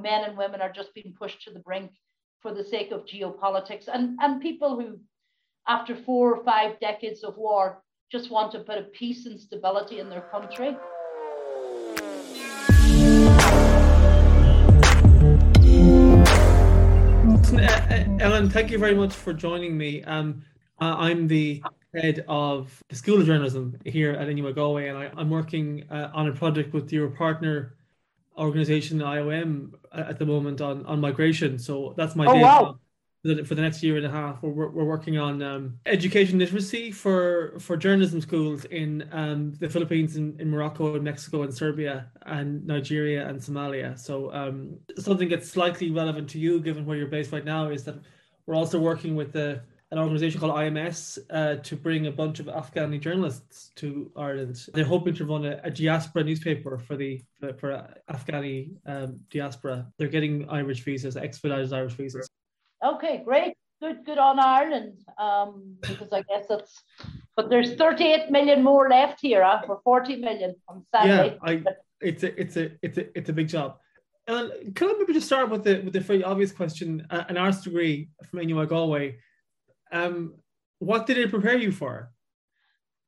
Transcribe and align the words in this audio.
men 0.00 0.24
and 0.24 0.36
women 0.36 0.60
are 0.60 0.72
just 0.72 0.94
being 0.94 1.14
pushed 1.18 1.42
to 1.42 1.50
the 1.50 1.60
brink 1.60 1.90
for 2.40 2.54
the 2.54 2.64
sake 2.64 2.92
of 2.92 3.04
geopolitics 3.04 3.88
and, 3.92 4.18
and 4.20 4.40
people 4.40 4.80
who, 4.80 4.98
after 5.66 5.96
four 5.96 6.34
or 6.34 6.44
five 6.44 6.78
decades 6.80 7.24
of 7.24 7.36
war, 7.36 7.82
just 8.10 8.30
want 8.30 8.54
a 8.54 8.60
bit 8.60 8.78
of 8.78 8.92
peace 8.92 9.26
and 9.26 9.38
stability 9.38 9.98
in 9.98 10.08
their 10.08 10.22
country. 10.22 10.76
Ellen, 18.20 18.50
thank 18.50 18.70
you 18.70 18.78
very 18.78 18.94
much 18.94 19.14
for 19.14 19.32
joining 19.32 19.76
me. 19.76 20.02
Um, 20.04 20.42
I'm 20.80 21.26
the 21.28 21.62
head 21.94 22.24
of 22.28 22.82
the 22.88 22.96
School 22.96 23.20
of 23.20 23.26
Journalism 23.26 23.78
here 23.84 24.12
at 24.12 24.28
NUI 24.28 24.52
Galway, 24.52 24.88
and 24.88 24.98
I, 24.98 25.10
am 25.20 25.30
working 25.30 25.84
uh, 25.90 26.10
on 26.12 26.28
a 26.28 26.32
project 26.32 26.72
with 26.72 26.92
your 26.92 27.08
partner 27.08 27.74
organization 28.38 29.00
IOM 29.00 29.72
at 29.92 30.18
the 30.18 30.26
moment 30.26 30.60
on 30.60 30.86
on 30.86 31.00
migration. 31.00 31.58
So 31.58 31.94
that's 31.96 32.14
my 32.16 32.26
oh, 32.26 32.34
day 32.34 32.42
wow. 32.42 32.78
for 33.44 33.54
the 33.54 33.62
next 33.62 33.82
year 33.82 33.96
and 33.96 34.06
a 34.06 34.10
half. 34.10 34.42
We're, 34.42 34.68
we're 34.68 34.84
working 34.84 35.18
on 35.18 35.42
um, 35.42 35.78
education 35.86 36.38
literacy 36.38 36.92
for 36.92 37.58
for 37.58 37.76
journalism 37.76 38.20
schools 38.20 38.64
in 38.66 39.08
um, 39.12 39.54
the 39.60 39.68
Philippines, 39.68 40.16
in, 40.16 40.38
in 40.38 40.50
Morocco, 40.50 40.94
and 40.94 41.04
Mexico, 41.04 41.42
and 41.42 41.52
Serbia, 41.52 42.06
and 42.26 42.66
Nigeria 42.66 43.28
and 43.28 43.40
Somalia. 43.40 43.98
So 43.98 44.32
um, 44.32 44.78
something 44.98 45.28
that's 45.28 45.48
slightly 45.48 45.90
relevant 45.90 46.28
to 46.30 46.38
you, 46.38 46.60
given 46.60 46.86
where 46.86 46.96
you're 46.96 47.08
based 47.08 47.32
right 47.32 47.44
now, 47.44 47.68
is 47.70 47.84
that 47.84 47.96
we're 48.46 48.54
also 48.54 48.78
working 48.78 49.14
with 49.14 49.32
the 49.32 49.60
an 49.90 49.98
organization 49.98 50.38
called 50.38 50.54
IMS 50.54 51.18
uh, 51.30 51.56
to 51.62 51.76
bring 51.76 52.06
a 52.06 52.12
bunch 52.12 52.40
of 52.40 52.46
Afghani 52.46 53.00
journalists 53.00 53.70
to 53.76 54.10
Ireland. 54.16 54.66
They're 54.74 54.84
hoping 54.84 55.14
to 55.14 55.24
run 55.24 55.46
a, 55.46 55.60
a 55.64 55.70
diaspora 55.70 56.24
newspaper 56.24 56.78
for 56.78 56.96
the 56.96 57.22
for, 57.40 57.54
for 57.54 57.88
Afghani 58.10 58.72
um, 58.86 59.20
diaspora. 59.30 59.86
They're 59.98 60.08
getting 60.08 60.48
Irish 60.50 60.82
visas, 60.82 61.16
expedited 61.16 61.72
Irish 61.72 61.94
visas. 61.94 62.28
Okay, 62.84 63.22
great. 63.24 63.54
Good, 63.80 64.04
good 64.04 64.18
on 64.18 64.38
Ireland. 64.38 65.04
Um, 65.18 65.76
because 65.80 66.12
I 66.12 66.22
guess 66.22 66.46
it's, 66.50 66.82
but 67.36 67.48
there's 67.48 67.74
38 67.76 68.30
million 68.30 68.62
more 68.62 68.88
left 68.88 69.20
here, 69.20 69.44
huh, 69.44 69.62
for 69.64 69.80
40 69.84 70.16
million 70.16 70.54
on 70.68 70.84
Saturday. 70.92 71.38
Yeah, 71.42 71.50
I, 71.50 71.62
it's 72.00 72.24
a, 72.24 72.40
it's 72.40 72.56
a, 72.56 72.70
it's 72.82 72.98
a, 72.98 73.18
it's 73.18 73.28
a 73.30 73.32
big 73.32 73.48
job. 73.48 73.78
And 74.26 74.74
can 74.74 74.90
I 74.90 74.94
maybe 74.98 75.14
just 75.14 75.26
start 75.26 75.48
with 75.48 75.64
the 75.64 75.80
with 75.80 75.94
the 75.94 76.00
very 76.00 76.22
obvious 76.22 76.52
question? 76.52 77.06
Uh, 77.08 77.24
an 77.30 77.38
arts 77.38 77.62
degree 77.62 78.10
from 78.28 78.46
NUI 78.46 78.66
Galway 78.66 79.16
um, 79.92 80.34
what 80.78 81.06
did 81.06 81.18
it 81.18 81.30
prepare 81.30 81.56
you 81.56 81.72
for? 81.72 82.10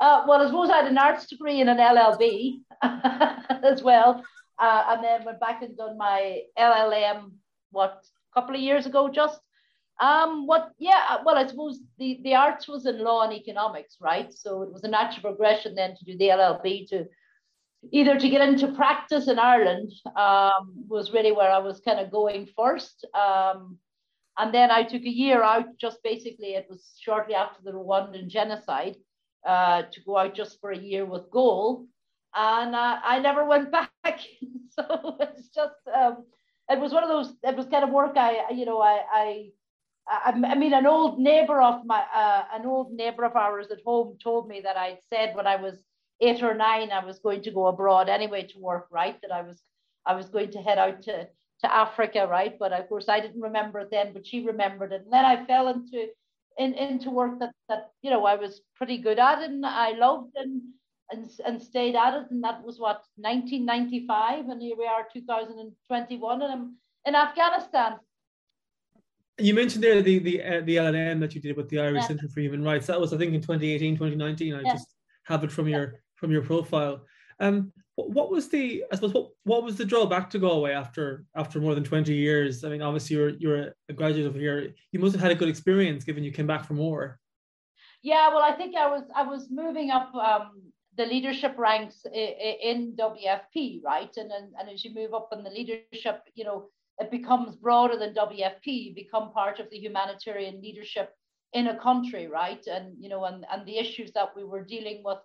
Uh, 0.00 0.24
well, 0.26 0.40
I 0.40 0.46
suppose 0.46 0.70
I 0.70 0.78
had 0.78 0.86
an 0.86 0.98
arts 0.98 1.26
degree 1.26 1.60
and 1.60 1.68
an 1.68 1.76
LLB 1.76 2.60
as 3.62 3.82
well, 3.82 4.24
uh, 4.58 4.84
and 4.88 5.04
then 5.04 5.24
went 5.24 5.40
back 5.40 5.62
and 5.62 5.76
done 5.76 5.98
my 5.98 6.40
LLM. 6.58 7.32
What 7.70 8.02
a 8.32 8.40
couple 8.40 8.54
of 8.54 8.60
years 8.60 8.86
ago, 8.86 9.08
just. 9.08 9.40
Um, 10.00 10.46
what? 10.46 10.70
Yeah. 10.78 11.18
Well, 11.26 11.36
I 11.36 11.46
suppose 11.46 11.78
the 11.98 12.20
the 12.24 12.34
arts 12.34 12.66
was 12.66 12.86
in 12.86 13.04
law 13.04 13.22
and 13.24 13.34
economics, 13.34 13.98
right? 14.00 14.32
So 14.32 14.62
it 14.62 14.72
was 14.72 14.82
a 14.84 14.88
natural 14.88 15.20
progression 15.20 15.74
then 15.74 15.94
to 15.94 16.04
do 16.06 16.16
the 16.16 16.28
LLB 16.28 16.88
to 16.88 17.04
either 17.92 18.18
to 18.18 18.28
get 18.28 18.46
into 18.46 18.68
practice 18.72 19.28
in 19.28 19.38
Ireland 19.38 19.92
um, 20.16 20.84
was 20.88 21.12
really 21.12 21.32
where 21.32 21.50
I 21.50 21.58
was 21.58 21.80
kind 21.80 22.00
of 22.00 22.10
going 22.10 22.48
first. 22.56 23.06
Um, 23.14 23.78
and 24.40 24.54
then 24.54 24.70
I 24.70 24.82
took 24.84 25.02
a 25.02 25.16
year 25.22 25.42
out, 25.42 25.76
just 25.78 26.02
basically, 26.02 26.54
it 26.54 26.66
was 26.70 26.94
shortly 26.98 27.34
after 27.34 27.62
the 27.62 27.72
Rwandan 27.72 28.28
genocide, 28.28 28.96
uh, 29.46 29.82
to 29.82 30.00
go 30.06 30.16
out 30.16 30.34
just 30.34 30.58
for 30.60 30.70
a 30.70 30.78
year 30.78 31.04
with 31.04 31.30
GOAL. 31.30 31.86
And 32.34 32.74
uh, 32.74 33.00
I 33.04 33.18
never 33.18 33.44
went 33.44 33.70
back. 33.78 34.20
so 34.70 35.16
it's 35.20 35.48
just, 35.48 35.74
um, 35.94 36.24
it 36.70 36.80
was 36.80 36.92
one 36.92 37.02
of 37.02 37.10
those, 37.10 37.34
it 37.42 37.54
was 37.54 37.66
kind 37.66 37.84
of 37.84 37.90
work 37.90 38.16
I, 38.16 38.50
you 38.52 38.64
know, 38.64 38.80
I, 38.80 39.02
I, 39.12 39.50
I, 40.08 40.54
mean, 40.54 40.72
an 40.72 40.86
old 40.86 41.18
neighbor 41.18 41.60
of 41.60 41.84
my, 41.84 42.02
uh, 42.14 42.44
an 42.54 42.64
old 42.64 42.92
neighbor 42.92 43.24
of 43.24 43.36
ours 43.36 43.66
at 43.70 43.82
home 43.84 44.16
told 44.22 44.48
me 44.48 44.62
that 44.62 44.76
I'd 44.78 44.98
said 45.12 45.36
when 45.36 45.46
I 45.46 45.56
was 45.56 45.74
eight 46.22 46.42
or 46.42 46.54
nine, 46.54 46.92
I 46.92 47.04
was 47.04 47.18
going 47.18 47.42
to 47.42 47.50
go 47.50 47.66
abroad 47.66 48.08
anyway 48.08 48.44
to 48.44 48.58
work, 48.58 48.86
right? 48.90 49.20
That 49.20 49.32
I 49.32 49.42
was, 49.42 49.62
I 50.06 50.14
was 50.14 50.30
going 50.30 50.52
to 50.52 50.62
head 50.62 50.78
out 50.78 51.02
to, 51.02 51.28
to 51.62 51.74
Africa, 51.74 52.26
right? 52.28 52.58
But 52.58 52.72
of 52.72 52.88
course, 52.88 53.08
I 53.08 53.20
didn't 53.20 53.40
remember 53.40 53.80
it 53.80 53.90
then, 53.90 54.12
but 54.12 54.26
she 54.26 54.46
remembered 54.46 54.92
it. 54.92 55.02
And 55.04 55.12
then 55.12 55.24
I 55.24 55.44
fell 55.44 55.68
into 55.68 56.08
in, 56.58 56.74
into 56.74 57.10
work 57.10 57.38
that 57.40 57.52
that 57.68 57.90
you 58.02 58.10
know 58.10 58.24
I 58.24 58.36
was 58.36 58.60
pretty 58.76 58.98
good 58.98 59.18
at 59.18 59.42
and 59.42 59.64
I 59.64 59.92
loved 59.92 60.32
and 60.36 60.62
and 61.10 61.30
and 61.44 61.60
stayed 61.60 61.96
at 61.96 62.14
it. 62.14 62.30
And 62.30 62.42
that 62.44 62.62
was 62.62 62.78
what 62.78 63.04
1995, 63.16 64.48
and 64.48 64.62
here 64.62 64.76
we 64.76 64.86
are, 64.86 65.06
2021, 65.12 66.42
and 66.42 66.52
I'm 66.52 66.76
in 67.06 67.14
Afghanistan. 67.14 67.98
You 69.38 69.54
mentioned 69.54 69.82
there 69.82 70.02
the 70.02 70.18
the 70.18 70.42
uh, 70.42 70.60
the 70.62 70.76
LLM 70.76 71.20
that 71.20 71.34
you 71.34 71.40
did 71.40 71.56
with 71.56 71.68
the 71.68 71.80
Irish 71.80 72.02
yeah. 72.02 72.08
Centre 72.08 72.28
for 72.28 72.40
Human 72.40 72.62
Rights. 72.62 72.86
That 72.86 73.00
was 73.00 73.12
I 73.12 73.18
think 73.18 73.34
in 73.34 73.40
2018, 73.40 73.96
2019. 73.96 74.54
I 74.54 74.60
yeah. 74.60 74.72
just 74.72 74.88
have 75.24 75.44
it 75.44 75.52
from 75.52 75.68
your 75.68 76.00
from 76.16 76.30
your 76.30 76.42
profile. 76.42 77.06
Um, 77.40 77.72
what 77.96 78.30
was 78.30 78.48
the 78.48 78.84
I 78.90 78.94
suppose 78.94 79.14
what, 79.14 79.30
what 79.44 79.64
was 79.64 79.76
the 79.76 79.84
drawback 79.84 80.30
to 80.30 80.38
Galway 80.38 80.72
after 80.72 81.24
after 81.34 81.60
more 81.60 81.74
than 81.74 81.84
20 81.84 82.14
years? 82.14 82.64
I 82.64 82.68
mean, 82.68 82.82
obviously 82.82 83.16
you're 83.16 83.30
you're 83.30 83.74
a 83.88 83.92
graduate 83.92 84.26
of 84.26 84.34
here. 84.34 84.74
You 84.92 85.00
must 85.00 85.12
have 85.14 85.22
had 85.22 85.32
a 85.32 85.34
good 85.34 85.48
experience 85.48 86.04
given 86.04 86.24
you 86.24 86.32
came 86.32 86.46
back 86.46 86.64
from 86.64 86.76
war. 86.76 87.18
Yeah, 88.02 88.28
well, 88.28 88.42
I 88.42 88.52
think 88.52 88.76
I 88.76 88.86
was 88.86 89.04
I 89.14 89.22
was 89.22 89.48
moving 89.50 89.90
up 89.90 90.14
um, 90.14 90.62
the 90.96 91.06
leadership 91.06 91.54
ranks 91.58 92.06
in 92.12 92.96
WFP, 92.98 93.82
right? 93.84 94.14
And, 94.16 94.30
and 94.30 94.54
and 94.58 94.70
as 94.70 94.84
you 94.84 94.94
move 94.94 95.14
up 95.14 95.28
in 95.32 95.42
the 95.42 95.50
leadership, 95.50 96.22
you 96.34 96.44
know, 96.44 96.68
it 96.98 97.10
becomes 97.10 97.56
broader 97.56 97.98
than 97.98 98.14
WFP. 98.14 98.66
You 98.66 98.94
become 98.94 99.32
part 99.32 99.60
of 99.60 99.68
the 99.70 99.78
humanitarian 99.78 100.60
leadership 100.62 101.14
in 101.52 101.66
a 101.68 101.78
country, 101.78 102.28
right? 102.28 102.64
And 102.66 102.94
you 102.98 103.08
know, 103.08 103.24
and 103.24 103.44
and 103.52 103.66
the 103.66 103.78
issues 103.78 104.12
that 104.12 104.34
we 104.34 104.44
were 104.44 104.64
dealing 104.64 105.02
with 105.04 105.18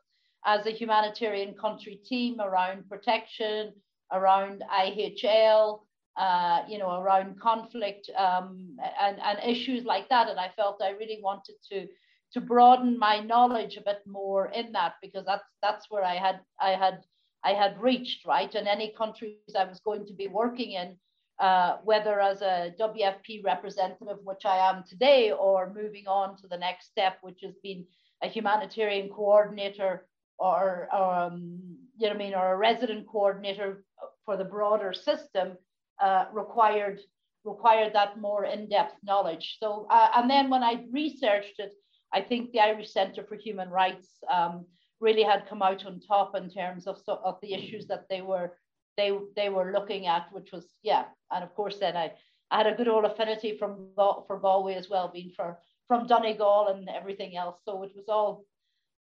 as 0.46 0.66
a 0.66 0.72
humanitarian 0.72 1.54
country 1.56 2.00
team 2.06 2.40
around 2.40 2.88
protection, 2.88 3.74
around 4.12 4.64
IHL, 4.72 5.82
uh, 6.18 6.62
you 6.68 6.78
know, 6.78 7.00
around 7.02 7.40
conflict 7.40 8.10
um, 8.18 8.78
and, 9.02 9.18
and 9.22 9.40
issues 9.44 9.84
like 9.84 10.08
that. 10.10 10.30
And 10.30 10.40
I 10.40 10.52
felt 10.56 10.82
I 10.82 10.92
really 10.92 11.20
wanted 11.22 11.56
to 11.72 11.88
to 12.34 12.42
broaden 12.42 13.00
my 13.00 13.20
knowledge 13.20 13.78
a 13.78 13.82
bit 13.82 14.02
more 14.06 14.48
in 14.48 14.72
that 14.74 14.96
because 15.02 15.26
that's 15.26 15.48
that's 15.62 15.90
where 15.90 16.04
I 16.04 16.16
had 16.16 16.42
I 16.60 16.72
had 16.72 17.04
I 17.44 17.54
had 17.54 17.80
reached 17.82 18.26
right. 18.26 18.54
And 18.54 18.68
any 18.68 18.94
countries 18.98 19.56
I 19.58 19.66
was 19.66 19.80
going 19.80 20.06
to 20.08 20.14
be 20.14 20.28
working 20.28 20.72
in, 20.72 20.98
uh, 21.40 21.78
whether 21.84 22.20
as 22.20 22.42
a 22.42 22.74
WFP 22.80 23.44
representative, 23.44 24.18
which 24.24 24.46
I 24.46 24.58
am 24.70 24.84
today, 24.88 25.32
or 25.32 25.74
moving 25.74 26.08
on 26.08 26.38
to 26.38 26.48
the 26.48 26.58
next 26.58 26.88
step, 26.88 27.18
which 27.22 27.42
has 27.44 27.54
been 27.62 27.86
a 28.24 28.28
humanitarian 28.28 29.10
coordinator 29.10 30.08
or, 30.38 30.94
um, 30.94 31.60
you 31.98 32.08
know 32.08 32.14
I 32.14 32.18
mean, 32.18 32.34
or 32.34 32.54
a 32.54 32.58
resident 32.58 33.08
coordinator 33.08 33.84
for 34.26 34.38
the 34.38 34.46
broader 34.46 34.94
system 34.94 35.58
uh, 36.02 36.26
required 36.34 37.00
required 37.44 37.94
that 37.94 38.20
more 38.20 38.44
in-depth 38.46 38.96
knowledge. 39.04 39.58
So, 39.60 39.86
uh, 39.90 40.10
and 40.16 40.30
then 40.30 40.50
when 40.50 40.64
I 40.64 40.84
researched 40.92 41.60
it, 41.60 41.74
I 42.12 42.22
think 42.22 42.52
the 42.52 42.60
Irish 42.60 42.92
Centre 42.92 43.24
for 43.24 43.36
Human 43.36 43.70
Rights 43.70 44.10
um, 44.32 44.66
really 45.00 45.24
had 45.24 45.48
come 45.48 45.62
out 45.62 45.86
on 45.86 46.00
top 46.00 46.36
in 46.36 46.50
terms 46.50 46.88
of 46.88 46.98
of 47.08 47.38
the 47.42 47.54
issues 47.54 47.88
that 47.88 48.06
they 48.10 48.22
were 48.22 48.58
they 48.98 49.12
they 49.36 49.50
were 49.50 49.72
looking 49.72 50.08
at, 50.08 50.28
which 50.32 50.52
was 50.52 50.66
yeah, 50.84 51.06
and 51.32 51.44
of 51.44 51.54
course 51.54 51.78
then 51.80 51.96
I 51.96 52.14
I 52.52 52.58
had 52.58 52.68
a 52.68 52.76
good 52.76 52.88
old 52.88 53.06
affinity 53.06 53.58
from 53.58 53.90
for 53.96 54.40
Galway 54.40 54.76
as 54.76 54.90
well, 54.90 55.10
being 55.14 55.32
for 55.36 55.60
from 55.88 56.08
Donegal 56.08 56.68
and 56.70 56.90
everything 56.90 57.36
else. 57.36 57.58
So 57.66 57.84
it 57.84 57.92
was 57.96 58.10
all 58.10 58.44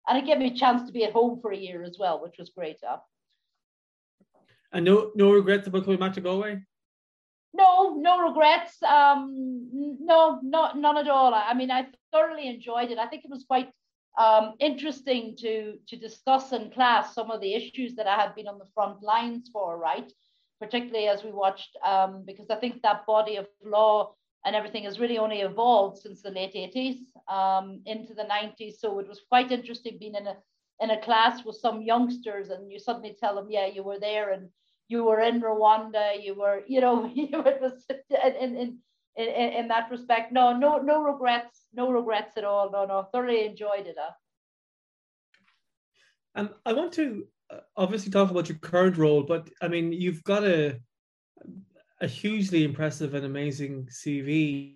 and 0.07 0.17
it 0.17 0.25
gave 0.25 0.38
me 0.38 0.47
a 0.47 0.57
chance 0.57 0.85
to 0.85 0.91
be 0.91 1.03
at 1.03 1.13
home 1.13 1.39
for 1.41 1.51
a 1.51 1.57
year 1.57 1.84
as 1.84 1.97
well, 2.00 2.22
which 2.22 2.35
was 2.39 2.50
great. 2.50 2.78
Uh. 2.88 2.97
And 4.73 4.85
no, 4.85 5.12
no 5.16 5.31
regrets 5.31 5.67
about 5.67 5.84
coming 5.84 6.00
back 6.00 6.13
to 6.13 6.22
Galway. 6.22 6.62
No, 7.53 7.95
no 7.95 8.19
regrets. 8.19 8.81
Um, 8.81 9.70
no, 9.99 10.40
not 10.41 10.78
none 10.78 10.97
at 10.97 11.09
all. 11.09 11.34
I 11.34 11.53
mean, 11.53 11.70
I 11.70 11.87
thoroughly 12.11 12.47
enjoyed 12.47 12.91
it. 12.91 12.97
I 12.97 13.08
think 13.08 13.26
it 13.26 13.31
was 13.31 13.43
quite 13.43 13.70
um, 14.17 14.53
interesting 14.59 15.35
to 15.40 15.78
to 15.87 15.96
discuss 15.97 16.53
in 16.53 16.72
class 16.72 17.14
some 17.14 17.29
of 17.29 17.41
the 17.41 17.53
issues 17.53 17.96
that 17.96 18.08
I 18.08 18.16
had 18.16 18.35
been 18.35 18.47
on 18.47 18.58
the 18.58 18.72
front 18.73 19.03
lines 19.03 19.49
for, 19.52 19.78
right? 19.78 20.11
Particularly 20.61 21.08
as 21.08 21.23
we 21.23 21.31
watched, 21.31 21.76
um, 21.85 22.23
because 22.26 22.49
I 22.49 22.55
think 22.55 22.81
that 22.81 23.05
body 23.05 23.35
of 23.35 23.47
law 23.64 24.14
and 24.46 24.55
everything 24.55 24.84
has 24.84 24.99
really 24.99 25.17
only 25.17 25.41
evolved 25.41 26.02
since 26.02 26.22
the 26.22 26.32
late 26.32 26.53
80s 26.53 26.97
um, 27.32 27.82
into 27.85 28.14
the 28.14 28.23
90s. 28.23 28.79
So 28.79 28.99
it 28.99 29.08
was 29.08 29.22
quite 29.29 29.52
interesting 29.52 29.97
being 29.99 30.16
in 30.16 30.28
a 30.28 30.35
in 30.82 30.90
a 30.90 31.02
class 31.02 31.46
with 31.46 31.55
some 31.55 31.84
youngsters 31.84 32.49
and 32.49 32.72
you 32.72 32.79
suddenly 32.79 33.16
tell 33.20 33.35
them, 33.35 33.47
yeah, 33.49 33.67
you 33.67 33.84
were 33.84 33.99
there 33.99 34.32
and 34.32 34.49
you 34.88 35.03
were 35.03 35.22
in 35.22 35.40
Rwanda, 35.40 36.22
you 36.22 36.34
were, 36.34 36.64
you 36.67 36.82
know, 36.82 37.41
it 37.41 37.61
was 37.61 37.85
in, 38.09 38.55
in, 38.55 38.78
in, 39.16 39.28
in 39.28 39.67
that 39.67 39.91
respect. 39.91 40.32
No, 40.32 40.58
no, 40.58 40.78
no 40.78 41.03
regrets, 41.03 41.67
no 41.73 41.91
regrets 41.91 42.35
at 42.38 42.43
all. 42.43 42.72
No, 42.72 42.85
no, 42.85 43.08
thoroughly 43.11 43.46
enjoyed 43.46 43.85
it. 43.85 43.96
Huh? 43.97 44.11
And 46.34 46.49
I 46.66 46.73
want 46.73 46.93
to 46.93 47.28
uh, 47.52 47.59
obviously 47.78 48.11
talk 48.11 48.32
about 48.32 48.49
your 48.49 48.58
current 48.58 48.97
role, 48.97 49.23
but 49.23 49.49
I 49.61 49.67
mean, 49.67 49.91
you've 49.91 50.23
got 50.23 50.43
a 50.43 50.79
a 52.02 52.08
hugely 52.08 52.64
impressive 52.64 53.14
and 53.14 53.26
amazing 53.26 53.88
CV. 53.90 54.76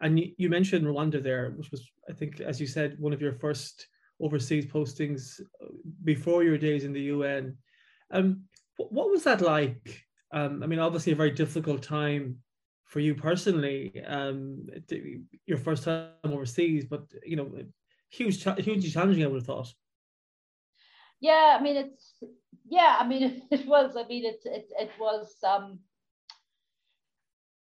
And 0.00 0.18
you, 0.18 0.32
you 0.36 0.48
mentioned 0.48 0.84
Rwanda 0.84 1.22
there, 1.22 1.50
which 1.56 1.70
was, 1.70 1.88
I 2.10 2.12
think, 2.12 2.40
as 2.40 2.60
you 2.60 2.66
said, 2.66 2.96
one 2.98 3.12
of 3.12 3.22
your 3.22 3.32
first 3.32 3.86
overseas 4.20 4.66
postings 4.66 5.40
uh, 5.40 5.68
before 6.04 6.42
your 6.42 6.58
days 6.58 6.84
in 6.84 6.92
the 6.92 7.02
UN. 7.02 7.56
Um, 8.10 8.42
what 8.76 9.10
was 9.10 9.24
that 9.24 9.40
like? 9.40 10.04
Um, 10.32 10.62
I 10.62 10.66
mean, 10.66 10.78
obviously, 10.78 11.12
a 11.12 11.16
very 11.16 11.30
difficult 11.30 11.82
time 11.82 12.38
for 12.84 13.00
you 13.00 13.14
personally. 13.14 14.02
Um, 14.06 14.66
your 15.46 15.58
first 15.58 15.84
time 15.84 16.10
overseas, 16.24 16.84
but 16.84 17.02
you 17.24 17.36
know, 17.36 17.50
huge, 18.10 18.42
hugely 18.42 18.90
challenging. 18.90 19.24
I 19.24 19.28
would 19.28 19.40
have 19.40 19.46
thought. 19.46 19.72
Yeah, 21.20 21.56
I 21.58 21.62
mean, 21.62 21.76
it's 21.76 22.14
yeah, 22.68 22.96
I 22.98 23.06
mean, 23.06 23.42
it, 23.50 23.66
was. 23.66 23.96
I 23.96 24.06
mean, 24.06 24.24
it 24.24 24.40
it 24.44 24.68
it 24.78 24.90
was 24.98 25.34
um 25.42 25.78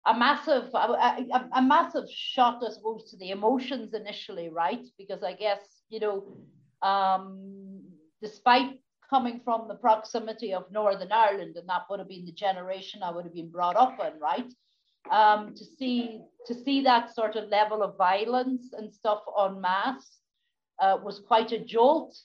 a 0.06 0.18
massive 0.18 0.69
a, 0.74 0.78
a, 0.78 1.50
a, 1.56 1.62
massive 1.62 2.06
shot, 2.10 2.62
I 2.66 2.72
suppose, 2.72 3.10
to 3.10 3.18
the 3.18 3.31
emotions 3.31 3.94
initially, 3.94 4.50
right? 4.50 4.86
Because 4.98 5.24
I 5.24 5.34
guess 5.34 5.60
you 5.90 6.00
know, 6.00 6.38
um, 6.81 7.81
despite 8.22 8.80
coming 9.10 9.40
from 9.44 9.68
the 9.68 9.75
proximity 9.75 10.54
of 10.54 10.72
Northern 10.72 11.12
Ireland, 11.12 11.56
and 11.57 11.68
that 11.69 11.84
would 11.90 12.00
have 12.00 12.10
been 12.10 12.25
the 12.25 12.31
generation 12.31 13.04
I 13.04 13.12
would 13.12 13.25
have 13.25 13.34
been 13.34 13.50
brought 13.50 13.75
up 13.75 13.98
in, 14.00 14.19
right? 14.19 14.52
Um, 15.12 15.54
to 15.56 15.63
see 15.63 16.22
to 16.48 16.54
see 16.54 16.81
that 16.81 17.13
sort 17.13 17.36
of 17.36 17.50
level 17.50 17.84
of 17.84 17.98
violence 17.98 18.74
and 18.74 18.94
stuff 18.94 19.22
en 19.40 19.62
masse 19.62 20.19
uh, 20.81 20.98
was 21.04 21.19
quite 21.19 21.52
a 21.52 21.60
jolt. 21.60 22.16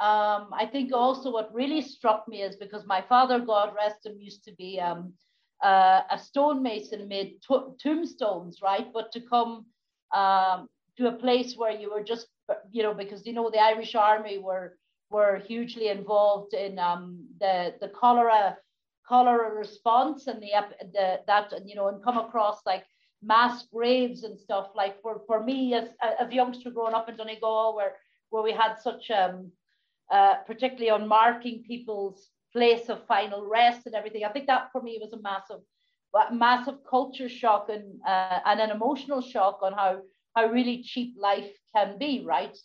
Um, 0.00 0.48
I 0.52 0.68
think 0.70 0.92
also 0.92 1.30
what 1.30 1.54
really 1.54 1.82
struck 1.82 2.26
me 2.26 2.42
is 2.42 2.56
because 2.56 2.84
my 2.86 3.02
father, 3.08 3.38
God 3.38 3.74
rest 3.76 4.06
him, 4.06 4.16
used 4.18 4.44
to 4.44 4.54
be 4.54 4.80
um, 4.80 5.12
uh, 5.62 6.02
a 6.10 6.18
stonemason, 6.18 7.08
made 7.08 7.38
tombstones, 7.82 8.60
right? 8.62 8.92
But 8.92 9.12
to 9.12 9.20
come 9.20 9.66
um, 10.14 10.68
to 10.96 11.08
a 11.08 11.12
place 11.12 11.54
where 11.56 11.72
you 11.72 11.90
were 11.90 12.02
just, 12.02 12.26
you 12.70 12.82
know, 12.82 12.94
because 12.94 13.26
you 13.26 13.32
know 13.32 13.50
the 13.50 13.62
Irish 13.62 13.94
Army 13.94 14.38
were 14.38 14.76
were 15.10 15.42
hugely 15.46 15.88
involved 15.88 16.54
in 16.54 16.78
um, 16.78 17.26
the 17.40 17.74
the 17.80 17.88
cholera 17.88 18.56
cholera 19.06 19.52
response 19.54 20.26
and 20.26 20.42
the, 20.42 20.50
the 20.92 21.20
that 21.26 21.52
you 21.66 21.74
know 21.74 21.88
and 21.88 22.02
come 22.02 22.18
across 22.18 22.60
like 22.66 22.84
mass 23.22 23.66
graves 23.72 24.24
and 24.24 24.38
stuff 24.38 24.68
like 24.74 25.00
for 25.02 25.22
for 25.26 25.42
me 25.42 25.74
as 25.74 25.88
as 26.20 26.28
a 26.28 26.34
youngster 26.34 26.70
growing 26.70 26.94
up 26.94 27.08
in 27.08 27.16
Donegal 27.16 27.76
where 27.76 27.96
where 28.30 28.42
we 28.42 28.52
had 28.52 28.76
such 28.80 29.10
um 29.10 29.50
uh, 30.10 30.34
particularly 30.46 30.90
on 30.90 31.08
marking 31.08 31.62
people's 31.62 32.28
place 32.52 32.88
of 32.88 33.06
final 33.06 33.46
rest 33.46 33.86
and 33.86 33.94
everything. 33.94 34.24
I 34.24 34.32
think 34.32 34.46
that 34.46 34.70
for 34.72 34.82
me 34.82 34.98
was 35.00 35.12
a 35.12 35.20
massive, 35.20 35.60
massive 36.32 36.78
culture 36.88 37.28
shock 37.28 37.68
and 37.68 38.00
uh, 38.06 38.40
and 38.46 38.60
an 38.60 38.70
emotional 38.70 39.20
shock 39.20 39.60
on 39.62 39.72
how 39.72 40.00
how 40.34 40.46
really 40.46 40.82
cheap 40.82 41.14
life 41.18 41.50
can 41.74 41.98
be, 41.98 42.22
right? 42.24 42.56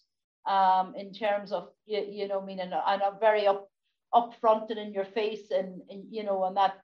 Um, 0.45 0.93
in 0.95 1.13
terms 1.13 1.51
of 1.51 1.69
you, 1.85 2.05
you 2.09 2.27
know, 2.27 2.41
I 2.41 2.45
mean, 2.45 2.59
and, 2.59 2.73
and 2.73 3.01
a 3.01 3.17
very 3.19 3.47
up 3.47 3.69
upfront 4.13 4.69
and 4.69 4.79
in 4.79 4.93
your 4.93 5.05
face, 5.05 5.51
and, 5.51 5.81
and 5.89 6.05
you 6.09 6.23
know, 6.23 6.43
on 6.43 6.53
that 6.55 6.79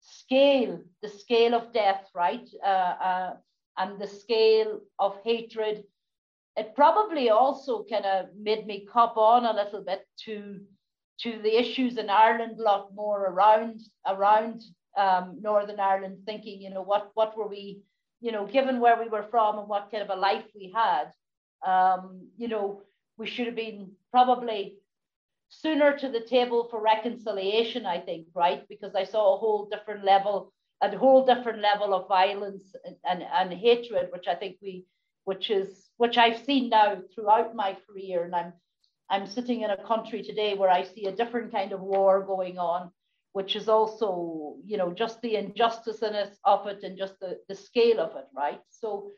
scale, 0.00 0.80
the 1.00 1.08
scale 1.08 1.54
of 1.54 1.72
death, 1.72 2.08
right? 2.14 2.48
Uh, 2.62 2.94
uh, 3.08 3.36
and 3.78 4.00
the 4.00 4.06
scale 4.06 4.80
of 4.98 5.16
hatred. 5.24 5.84
It 6.56 6.74
probably 6.74 7.30
also 7.30 7.84
kind 7.88 8.04
of 8.04 8.26
made 8.38 8.66
me 8.66 8.86
cop 8.92 9.16
on 9.16 9.46
a 9.46 9.54
little 9.54 9.82
bit 9.82 10.06
to 10.26 10.60
to 11.20 11.38
the 11.42 11.58
issues 11.58 11.98
in 11.98 12.10
Ireland 12.10 12.58
a 12.58 12.62
lot 12.62 12.94
more 12.94 13.26
around 13.26 13.80
around 14.06 14.62
um, 14.96 15.38
Northern 15.40 15.80
Ireland, 15.80 16.18
thinking, 16.26 16.60
you 16.60 16.70
know, 16.70 16.82
what 16.82 17.10
what 17.14 17.36
were 17.36 17.48
we, 17.48 17.82
you 18.20 18.32
know, 18.32 18.46
given 18.46 18.80
where 18.80 18.98
we 19.00 19.08
were 19.08 19.26
from 19.30 19.58
and 19.58 19.68
what 19.68 19.90
kind 19.90 20.02
of 20.02 20.10
a 20.10 20.20
life 20.20 20.44
we 20.54 20.72
had, 20.74 21.12
um, 21.66 22.28
you 22.36 22.48
know, 22.48 22.82
we 23.16 23.26
should 23.26 23.46
have 23.46 23.56
been 23.56 23.92
probably 24.10 24.76
sooner 25.48 25.96
to 25.98 26.08
the 26.08 26.20
table 26.20 26.66
for 26.70 26.80
reconciliation, 26.80 27.84
I 27.86 27.98
think, 28.00 28.26
right? 28.34 28.66
Because 28.68 28.94
I 28.94 29.04
saw 29.04 29.34
a 29.34 29.38
whole 29.38 29.68
different 29.70 30.04
level, 30.04 30.52
a 30.80 30.96
whole 30.96 31.26
different 31.26 31.60
level 31.60 31.94
of 31.94 32.08
violence 32.08 32.74
and, 32.84 32.96
and, 33.08 33.22
and 33.22 33.52
hatred, 33.52 34.08
which 34.12 34.26
I 34.28 34.34
think 34.34 34.56
we, 34.62 34.86
which 35.24 35.50
is, 35.50 35.90
which 35.98 36.16
I've 36.16 36.42
seen 36.44 36.70
now 36.70 36.98
throughout 37.14 37.54
my 37.54 37.76
career. 37.86 38.24
And 38.24 38.34
I'm 38.34 38.54
I'm 39.12 39.26
sitting 39.26 39.60
in 39.60 39.70
a 39.70 39.84
country 39.86 40.22
today 40.22 40.54
where 40.54 40.70
I 40.70 40.84
see 40.84 41.04
a 41.04 41.12
different 41.12 41.52
kind 41.52 41.72
of 41.72 41.80
war 41.80 42.22
going 42.22 42.58
on, 42.58 42.90
which 43.34 43.56
is 43.56 43.68
also, 43.68 44.56
you 44.64 44.78
know, 44.78 44.90
just 44.90 45.20
the 45.20 45.36
injustice 45.36 46.02
of 46.44 46.66
it 46.66 46.82
and 46.82 46.96
just 46.96 47.20
the, 47.20 47.38
the 47.46 47.54
scale 47.54 48.00
of 48.00 48.16
it, 48.16 48.24
right? 48.34 48.62
So, 48.70 49.10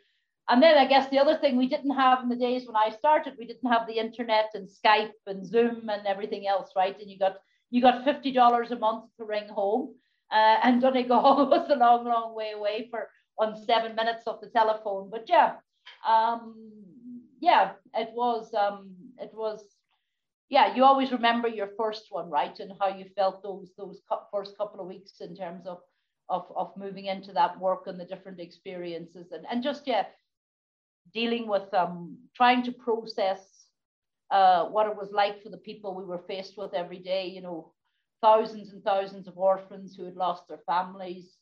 and 0.49 0.61
then 0.61 0.76
I 0.76 0.87
guess 0.87 1.08
the 1.11 1.20
other 1.20 1.37
thing 1.37 1.56
we 1.56 1.69
didn't 1.69 1.94
have 1.94 2.25
in 2.25 2.29
the 2.29 2.35
days 2.35 2.67
when 2.67 2.75
I 2.75 2.91
started, 2.91 3.35
we 3.38 3.46
didn't 3.46 3.70
have 3.70 3.87
the 3.87 3.99
internet 3.99 4.50
and 4.55 4.69
Skype 4.69 5.12
and 5.29 5.46
Zoom 5.46 5.88
and 5.88 6.05
everything 6.08 6.49
else, 6.49 6.73
right? 6.75 6.99
And 7.00 7.08
you 7.08 7.17
got 7.17 7.37
you 7.70 7.81
got 7.81 8.05
fifty 8.05 8.32
dollars 8.32 8.73
a 8.73 8.79
month 8.79 9.05
to 9.17 9.25
ring 9.25 9.49
home, 9.49 9.94
uh, 10.32 10.58
and 10.64 10.82
Donegal 10.82 11.46
was 11.50 11.70
a 11.70 11.76
long, 11.76 12.05
long 12.05 12.35
way 12.35 12.50
away 12.50 12.88
for 12.91 13.08
on 13.38 13.64
seven 13.64 13.94
minutes 13.94 14.25
of 14.26 14.41
the 14.41 14.49
telephone. 14.49 15.08
But 15.08 15.25
yeah, 15.29 15.55
um, 16.06 16.73
yeah, 17.41 17.73
it 17.94 18.11
was 18.12 18.52
um, 18.55 18.91
it 19.19 19.31
was 19.32 19.64
yeah, 20.50 20.75
you 20.75 20.85
always 20.85 21.12
remember 21.12 21.49
your 21.49 21.69
first 21.76 22.06
one, 22.11 22.31
right? 22.31 22.58
And 22.61 22.73
how 22.81 22.88
you 22.88 23.06
felt 23.17 23.43
those 23.43 23.73
those 23.76 24.00
first 24.32 24.56
couple 24.58 24.81
of 24.81 24.87
weeks 24.87 25.20
in 25.20 25.35
terms 25.37 25.67
of 25.67 25.79
of 26.29 26.46
of 26.56 26.76
moving 26.76 27.06
into 27.06 27.32
that 27.32 27.58
work 27.61 27.87
and 27.87 27.99
the 28.00 28.05
different 28.05 28.41
experiences 28.41 29.32
and 29.32 29.44
and 29.50 29.62
just 29.62 29.87
yeah, 29.87 30.05
dealing 31.12 31.46
with 31.49 31.73
um 31.75 32.17
trying 32.35 32.62
to 32.62 32.73
process 32.73 33.67
uh 34.31 34.64
what 34.67 34.87
it 34.87 34.96
was 34.96 35.11
like 35.12 35.43
for 35.43 35.50
the 35.50 35.58
people 35.69 35.94
we 35.94 36.05
were 36.05 36.25
faced 36.29 36.56
with 36.56 36.75
every 36.75 36.99
day. 36.99 37.26
You 37.26 37.43
know, 37.43 37.73
thousands 38.23 38.73
and 38.73 38.82
thousands 38.82 39.29
of 39.29 39.38
orphans 39.38 39.94
who 39.96 40.05
had 40.05 40.17
lost 40.17 40.49
their 40.49 40.62
families. 40.67 41.37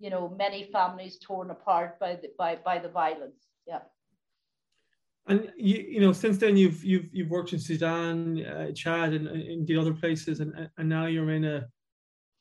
You 0.00 0.10
know, 0.10 0.28
many 0.28 0.70
families 0.72 1.18
torn 1.18 1.50
apart 1.50 1.98
by 2.00 2.16
the 2.16 2.30
by 2.38 2.56
by 2.56 2.78
the 2.78 2.88
violence. 2.88 3.46
Yeah. 3.66 3.80
And 5.28 5.52
you, 5.56 5.76
you 5.76 6.00
know, 6.00 6.12
since 6.12 6.38
then 6.38 6.56
you've 6.56 6.82
you've 6.82 7.08
you've 7.12 7.30
worked 7.30 7.52
in 7.52 7.58
Sudan, 7.58 8.44
uh, 8.44 8.72
Chad, 8.72 9.12
and, 9.12 9.28
and 9.28 9.42
indeed 9.42 9.78
other 9.78 9.92
places, 9.92 10.40
and 10.40 10.70
and 10.78 10.88
now 10.88 11.06
you're 11.06 11.30
in 11.30 11.44
a 11.44 11.68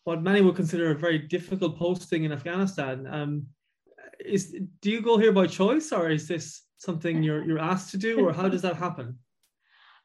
what 0.05 0.23
many 0.23 0.41
would 0.41 0.55
consider 0.55 0.91
a 0.91 0.95
very 0.95 1.19
difficult 1.19 1.77
posting 1.77 2.23
in 2.23 2.31
Afghanistan. 2.31 3.05
Um, 3.07 3.47
is 4.23 4.55
do 4.81 4.89
you 4.89 5.01
go 5.01 5.17
here 5.17 5.33
by 5.33 5.47
choice, 5.47 5.91
or 5.91 6.09
is 6.09 6.27
this 6.27 6.63
something 6.77 7.21
you're 7.21 7.43
you're 7.43 7.59
asked 7.59 7.91
to 7.91 7.97
do, 7.97 8.25
or 8.25 8.31
how 8.31 8.47
does 8.47 8.61
that 8.61 8.77
happen? 8.77 9.19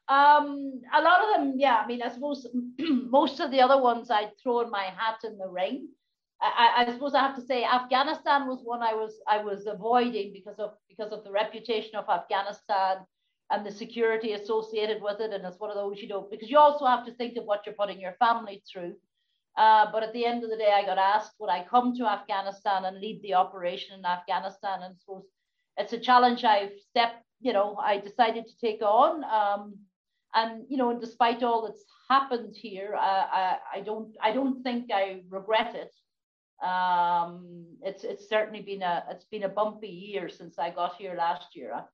Um, 0.08 0.80
a 0.92 1.00
lot 1.00 1.22
of 1.22 1.28
them, 1.36 1.54
yeah. 1.56 1.82
I 1.84 1.86
mean, 1.86 2.02
I 2.02 2.08
suppose 2.08 2.46
most 2.78 3.40
of 3.40 3.50
the 3.50 3.60
other 3.60 3.80
ones 3.80 4.10
I'd 4.10 4.32
throw 4.42 4.68
my 4.68 4.84
hat 4.84 5.18
in 5.24 5.38
the 5.38 5.48
ring. 5.48 5.88
I, 6.42 6.84
I, 6.86 6.92
suppose 6.92 7.14
I 7.14 7.20
have 7.20 7.36
to 7.36 7.46
say 7.46 7.64
Afghanistan 7.64 8.48
was 8.48 8.60
one 8.64 8.82
I 8.82 8.94
was 8.94 9.14
I 9.28 9.38
was 9.38 9.66
avoiding 9.66 10.32
because 10.32 10.58
of 10.58 10.72
because 10.88 11.12
of 11.12 11.22
the 11.22 11.30
reputation 11.30 11.94
of 11.94 12.08
Afghanistan 12.08 12.98
and 13.50 13.64
the 13.64 13.70
security 13.70 14.32
associated 14.32 15.00
with 15.00 15.20
it. 15.20 15.32
And 15.32 15.44
it's 15.44 15.60
one 15.60 15.70
of 15.70 15.76
those, 15.76 16.00
you 16.00 16.08
know, 16.08 16.26
because 16.30 16.50
you 16.50 16.58
also 16.58 16.86
have 16.86 17.06
to 17.06 17.14
think 17.14 17.36
of 17.36 17.44
what 17.44 17.60
you're 17.64 17.74
putting 17.74 18.00
your 18.00 18.14
family 18.18 18.62
through. 18.70 18.94
Uh, 19.56 19.86
but 19.92 20.02
at 20.02 20.12
the 20.14 20.24
end 20.24 20.42
of 20.42 20.50
the 20.50 20.56
day, 20.56 20.72
I 20.74 20.84
got 20.84 20.98
asked, 20.98 21.32
would 21.38 21.50
I 21.50 21.64
come 21.68 21.94
to 21.96 22.06
Afghanistan 22.06 22.86
and 22.86 22.98
lead 22.98 23.20
the 23.22 23.34
operation 23.34 23.98
in 23.98 24.04
Afghanistan? 24.04 24.82
And 24.82 24.94
I 24.94 24.98
suppose 24.98 25.24
it's 25.76 25.92
a 25.92 25.98
challenge 25.98 26.42
I've 26.42 26.72
stepped, 26.90 27.22
you 27.40 27.52
know, 27.52 27.76
I 27.76 27.98
decided 27.98 28.46
to 28.46 28.58
take 28.58 28.80
on. 28.82 29.22
Um, 29.24 29.74
and 30.34 30.64
you 30.68 30.78
know, 30.78 30.98
despite 30.98 31.42
all 31.42 31.66
that's 31.66 31.84
happened 32.08 32.56
here, 32.56 32.94
uh, 32.94 32.98
I, 33.00 33.56
I 33.74 33.80
don't, 33.80 34.16
I 34.22 34.32
don't 34.32 34.62
think 34.62 34.90
I 34.90 35.22
regret 35.28 35.74
it 35.74 35.92
um, 36.62 37.66
it's 37.82 38.04
it's 38.04 38.28
certainly 38.28 38.62
been 38.62 38.82
a 38.82 39.04
it's 39.10 39.24
been 39.24 39.42
a 39.42 39.48
bumpy 39.48 39.88
year 39.88 40.28
since 40.28 40.58
I 40.58 40.70
got 40.70 40.96
here 40.96 41.14
last 41.16 41.56
year. 41.56 41.84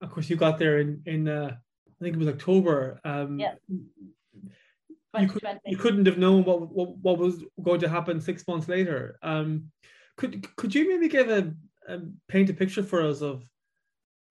Of 0.00 0.10
course, 0.10 0.28
you 0.28 0.36
got 0.36 0.58
there 0.58 0.78
in 0.78 1.02
in 1.06 1.28
uh, 1.28 1.56
I 1.56 2.04
think 2.04 2.16
it 2.16 2.18
was 2.18 2.28
October. 2.28 3.00
Um, 3.04 3.38
yeah. 3.38 3.54
You, 5.18 5.28
could, 5.28 5.42
you 5.66 5.76
couldn't 5.76 6.06
have 6.06 6.16
known 6.16 6.42
what, 6.44 6.72
what 6.72 6.96
what 6.96 7.18
was 7.18 7.44
going 7.62 7.80
to 7.80 7.88
happen 7.88 8.20
six 8.20 8.48
months 8.48 8.66
later. 8.66 9.18
Um, 9.22 9.70
could 10.16 10.44
could 10.56 10.74
you 10.74 10.88
maybe 10.88 11.08
give 11.08 11.28
a, 11.28 11.52
a 11.86 12.00
paint 12.28 12.50
a 12.50 12.54
picture 12.54 12.82
for 12.82 13.06
us 13.06 13.20
of 13.20 13.44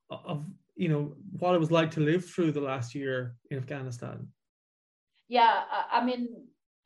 of 0.10 0.44
you 0.76 0.90
know 0.90 1.16
what 1.38 1.56
it 1.56 1.60
was 1.60 1.72
like 1.72 1.92
to 1.92 2.00
live 2.00 2.26
through 2.26 2.52
the 2.52 2.62
last 2.62 2.96
year 2.96 3.36
in 3.52 3.58
Afghanistan? 3.58 4.28
Yeah, 5.30 5.64
I 5.92 6.04
mean, 6.04 6.28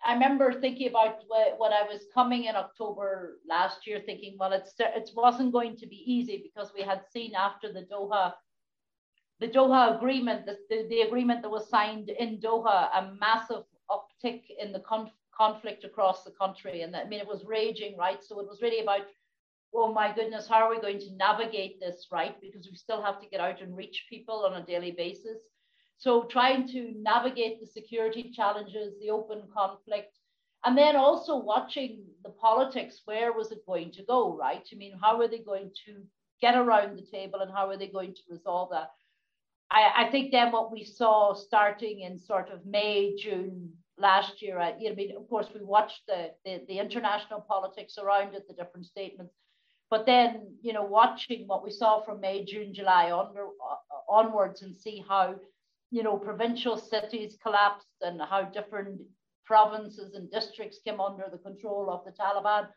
I 0.06 0.14
remember 0.14 0.54
thinking 0.54 0.90
about 0.90 1.24
when 1.58 1.74
I 1.74 1.82
was 1.82 2.06
coming 2.14 2.44
in 2.46 2.56
October 2.56 3.40
last 3.50 3.88
year, 3.88 4.00
thinking, 4.06 4.38
well, 4.40 4.54
it's 4.54 4.74
it 4.80 5.10
wasn't 5.16 5.52
going 5.52 5.76
to 5.78 5.88
be 5.88 6.04
easy 6.06 6.44
because 6.44 6.72
we 6.76 6.84
had 6.84 7.02
seen 7.12 7.34
after 7.34 7.74
the 7.74 7.88
Doha, 7.92 8.34
the 9.40 9.48
Doha 9.48 9.98
agreement, 9.98 10.46
the, 10.46 10.58
the, 10.70 10.88
the 10.90 11.02
agreement 11.02 11.42
that 11.42 11.50
was 11.50 11.68
signed 11.70 12.10
in 12.10 12.40
Doha, 12.40 12.90
a 12.94 13.16
massive 13.20 13.64
uptick 13.90 14.44
in 14.60 14.72
the 14.72 14.82
conf- 14.82 15.10
conflict 15.36 15.84
across 15.84 16.24
the 16.24 16.32
country. 16.32 16.82
And 16.84 16.96
I 16.96 17.06
mean, 17.06 17.20
it 17.20 17.28
was 17.28 17.44
raging, 17.44 17.98
right? 17.98 18.24
So 18.24 18.40
it 18.40 18.48
was 18.48 18.62
really 18.62 18.82
about, 18.82 19.08
oh 19.74 19.92
my 19.92 20.14
goodness, 20.14 20.48
how 20.48 20.58
are 20.58 20.70
we 20.70 20.80
going 20.80 21.00
to 21.00 21.16
navigate 21.16 21.80
this, 21.80 22.08
right? 22.12 22.40
Because 22.40 22.70
we 22.70 22.78
still 22.78 23.02
have 23.02 23.20
to 23.22 23.28
get 23.28 23.40
out 23.40 23.60
and 23.60 23.76
reach 23.76 24.06
people 24.08 24.46
on 24.46 24.62
a 24.62 24.66
daily 24.66 24.92
basis. 24.92 25.40
So 25.98 26.24
trying 26.24 26.68
to 26.70 26.94
navigate 26.98 27.60
the 27.60 27.68
security 27.68 28.32
challenges, 28.36 28.94
the 29.00 29.12
open 29.12 29.44
conflict, 29.54 30.18
and 30.66 30.78
then 30.78 30.96
also 30.96 31.38
watching 31.38 32.04
the 32.24 32.32
politics, 32.32 33.02
where 33.06 33.32
was 33.34 33.52
it 33.52 33.66
going 33.66 33.92
to 33.94 34.04
go, 34.04 34.36
right? 34.36 34.68
I 34.72 34.76
mean, 34.76 34.98
how 35.02 35.22
are 35.22 35.28
they 35.28 35.40
going 35.40 35.72
to 35.86 36.04
get 36.42 36.56
around 36.56 36.98
the 36.98 37.06
table 37.06 37.40
and 37.40 37.52
how 37.52 37.70
are 37.70 37.78
they 37.78 37.88
going 37.88 38.14
to 38.14 38.22
resolve 38.30 38.70
that? 38.72 38.92
I, 39.72 40.08
I 40.08 40.12
think 40.12 40.32
then 40.32 40.52
what 40.52 40.72
we 40.72 40.84
saw 40.84 41.34
starting 41.34 42.02
in 42.02 42.20
sort 42.20 42.50
of 42.50 42.66
May, 42.66 43.16
June 43.16 43.72
last 43.98 44.42
year, 44.42 44.60
know, 44.60 44.92
I 44.92 44.96
mean, 44.96 45.16
of 45.16 45.30
course, 45.30 45.48
we 45.54 45.64
watched 45.64 46.02
the, 46.08 46.32
the, 46.44 46.62
the 46.68 46.80
international 46.80 47.42
politics 47.42 47.98
around 47.98 48.36
it, 48.36 48.48
the 48.48 48.54
different 48.54 48.86
statements, 48.86 49.34
but 49.90 50.06
then, 50.06 50.48
you 50.62 50.74
know, 50.74 50.84
watching 50.84 51.48
what 51.48 51.64
we 51.64 51.72
saw 51.72 52.04
from 52.04 52.20
May, 52.20 52.44
June, 52.44 52.74
July 52.74 53.12
onwards 54.10 54.62
and 54.62 54.76
see 54.76 55.04
how, 55.08 55.36
you 55.92 56.04
know, 56.04 56.18
provincial 56.18 56.78
cities 56.78 57.38
collapsed 57.42 57.88
and 58.02 58.22
how 58.22 58.44
different 58.44 59.02
provinces 59.46 60.14
and 60.16 60.32
districts 60.32 60.80
came 60.86 61.00
under 61.00 61.26
the 61.32 61.38
control 61.38 61.90
of 61.90 62.04
the 62.06 62.12
Taliban 62.12 62.68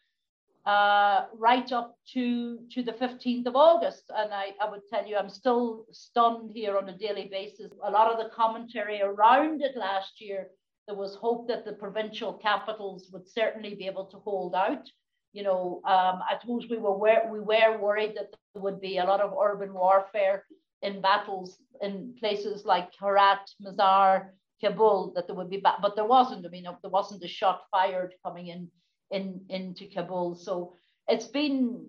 uh, 0.67 1.25
right 1.35 1.73
up 1.73 1.97
to, 2.13 2.59
to 2.71 2.83
the 2.83 2.93
15th 2.93 3.47
of 3.47 3.57
August. 3.57 4.05
And 4.15 4.33
I, 4.35 4.49
I 4.61 4.71
would 4.71 4.83
tell 4.93 5.07
you, 5.07 5.17
I'm 5.17 5.31
still 5.31 5.87
stunned 5.93 6.51
here 6.55 6.77
on 6.77 6.89
a 6.91 6.97
daily 6.97 7.29
basis. 7.31 7.73
A 7.83 7.91
lot 7.91 8.13
of 8.13 8.19
the 8.19 8.31
commentary 8.35 9.01
around 9.01 9.63
it 9.63 9.77
last 9.77 10.21
year, 10.21 10.49
there 10.87 10.97
was 10.97 11.15
hope 11.15 11.49
that 11.49 11.65
the 11.65 11.73
provincial 11.73 12.35
capitals 12.35 13.09
would 13.13 13.27
certainly 13.29 13.75
be 13.75 13.87
able 13.87 14.07
to 14.07 14.19
hold 14.19 14.55
out. 14.55 14.87
You 15.33 15.43
know, 15.43 15.81
um, 15.85 16.21
I 16.29 16.37
suppose 16.41 16.67
we 16.71 16.79
were 16.79 16.99
we 17.31 17.41
were 17.41 17.79
worried 17.79 18.15
that 18.17 18.31
there 18.55 18.63
would 18.63 18.81
be 18.81 18.97
a 18.97 19.05
lot 19.05 19.21
of 19.21 19.35
urban 19.39 19.75
warfare 19.75 20.45
in 20.83 21.01
battles 21.01 21.59
in 21.81 22.15
places 22.19 22.65
like 22.65 22.93
Herat, 23.01 23.49
Mazar, 23.63 24.31
Kabul, 24.61 25.13
that 25.15 25.27
there 25.27 25.37
would 25.37 25.51
be, 25.51 25.59
but 25.59 25.95
there 25.95 26.05
wasn't. 26.05 26.45
I 26.45 26.49
mean, 26.49 26.65
there 26.65 26.91
wasn't 26.91 27.23
a 27.23 27.29
shot 27.29 27.63
fired 27.71 28.15
coming 28.25 28.49
in 28.49 28.69
in 29.11 29.45
into 29.49 29.87
Kabul. 29.87 30.35
So 30.35 30.75
it's 31.09 31.27
been, 31.27 31.89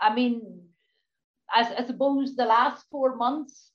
I 0.00 0.14
mean, 0.14 0.62
I, 1.50 1.74
I 1.78 1.86
suppose 1.86 2.36
the 2.36 2.44
last 2.44 2.86
four 2.90 3.16
months 3.16 3.70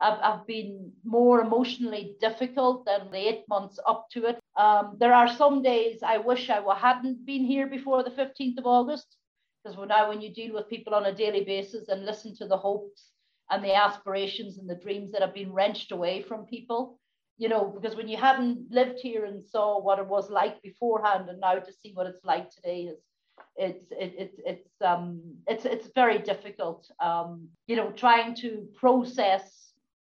have, 0.00 0.20
have 0.20 0.46
been 0.46 0.92
more 1.04 1.40
emotionally 1.40 2.16
difficult 2.20 2.86
than 2.86 3.10
the 3.10 3.28
eight 3.28 3.44
months 3.48 3.78
up 3.86 4.06
to 4.12 4.26
it. 4.26 4.38
Um, 4.56 4.96
there 4.98 5.12
are 5.12 5.28
some 5.28 5.62
days 5.62 6.02
I 6.02 6.18
wish 6.18 6.50
I 6.50 6.62
hadn't 6.78 7.26
been 7.26 7.44
here 7.44 7.66
before 7.66 8.02
the 8.02 8.10
15th 8.10 8.58
of 8.58 8.66
August, 8.66 9.16
because 9.64 9.76
now 9.88 10.08
when 10.08 10.20
you 10.20 10.32
deal 10.32 10.54
with 10.54 10.68
people 10.68 10.94
on 10.94 11.06
a 11.06 11.14
daily 11.14 11.44
basis 11.44 11.88
and 11.88 12.06
listen 12.06 12.34
to 12.36 12.46
the 12.46 12.56
hopes 12.56 13.10
and 13.50 13.64
the 13.64 13.74
aspirations 13.74 14.58
and 14.58 14.68
the 14.68 14.74
dreams 14.74 15.12
that 15.12 15.22
have 15.22 15.34
been 15.34 15.52
wrenched 15.52 15.92
away 15.92 16.22
from 16.22 16.46
people, 16.46 16.98
you 17.38 17.48
know, 17.48 17.64
because 17.64 17.96
when 17.96 18.08
you 18.08 18.16
hadn't 18.16 18.70
lived 18.70 18.98
here 19.00 19.24
and 19.24 19.44
saw 19.44 19.80
what 19.80 19.98
it 19.98 20.06
was 20.06 20.30
like 20.30 20.60
beforehand, 20.62 21.28
and 21.28 21.40
now 21.40 21.54
to 21.54 21.72
see 21.72 21.92
what 21.94 22.06
it's 22.06 22.24
like 22.24 22.50
today 22.50 22.82
is 22.82 22.98
it's 23.56 23.86
it, 23.90 24.14
it, 24.18 24.32
it's 24.46 24.70
um 24.82 25.20
it's 25.46 25.64
it's 25.64 25.88
very 25.94 26.18
difficult. 26.18 26.90
Um 27.00 27.48
you 27.66 27.76
know 27.76 27.90
trying 27.90 28.34
to 28.36 28.66
process 28.74 29.66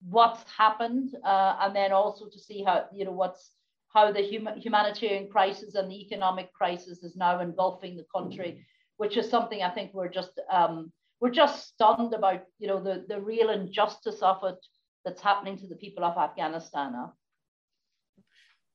what's 0.09 0.43
happened 0.51 1.15
uh, 1.23 1.57
and 1.61 1.75
then 1.75 1.91
also 1.91 2.27
to 2.27 2.39
see 2.39 2.63
how 2.63 2.85
you 2.93 3.05
know 3.05 3.11
what's 3.11 3.51
how 3.93 4.11
the 4.11 4.21
human 4.21 4.59
humanitarian 4.59 5.27
crisis 5.29 5.75
and 5.75 5.89
the 5.89 5.99
economic 6.01 6.53
crisis 6.53 7.03
is 7.03 7.15
now 7.15 7.39
engulfing 7.39 7.95
the 7.95 8.05
country 8.13 8.65
which 8.97 9.17
is 9.17 9.29
something 9.29 9.63
i 9.63 9.69
think 9.69 9.91
we're 9.93 10.09
just 10.09 10.39
um 10.51 10.91
we're 11.25 11.31
just 11.31 11.69
stunned 11.69 12.13
about 12.13 12.43
you 12.59 12.67
know 12.67 12.79
the 12.79 13.03
the 13.09 13.19
real 13.19 13.49
injustice 13.49 14.21
of 14.21 14.37
it 14.43 14.59
that's 15.03 15.21
happening 15.21 15.57
to 15.57 15.67
the 15.67 15.75
people 15.75 16.03
of 16.03 16.15
Afghanistan 16.17 16.91
now. 16.91 17.13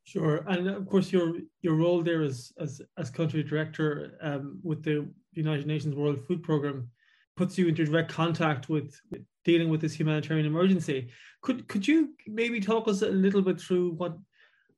Sure, 0.02 0.38
and 0.48 0.66
of 0.66 0.84
course 0.88 1.12
your 1.12 1.34
your 1.62 1.76
role 1.76 2.02
there 2.02 2.22
as 2.22 2.52
as, 2.58 2.82
as 2.98 3.08
country 3.08 3.44
director 3.44 4.18
um, 4.20 4.58
with 4.64 4.82
the 4.82 5.08
United 5.32 5.68
Nations 5.68 5.94
World 5.94 6.26
Food 6.26 6.42
Programme 6.42 6.90
puts 7.36 7.56
you 7.56 7.68
into 7.68 7.84
direct 7.84 8.10
contact 8.10 8.68
with, 8.68 9.00
with 9.12 9.22
dealing 9.44 9.68
with 9.68 9.80
this 9.80 9.94
humanitarian 9.94 10.44
emergency. 10.44 11.08
Could 11.42 11.68
could 11.68 11.86
you 11.86 12.14
maybe 12.26 12.58
talk 12.58 12.88
us 12.88 13.02
a 13.02 13.10
little 13.10 13.42
bit 13.42 13.60
through 13.60 13.92
what 13.92 14.18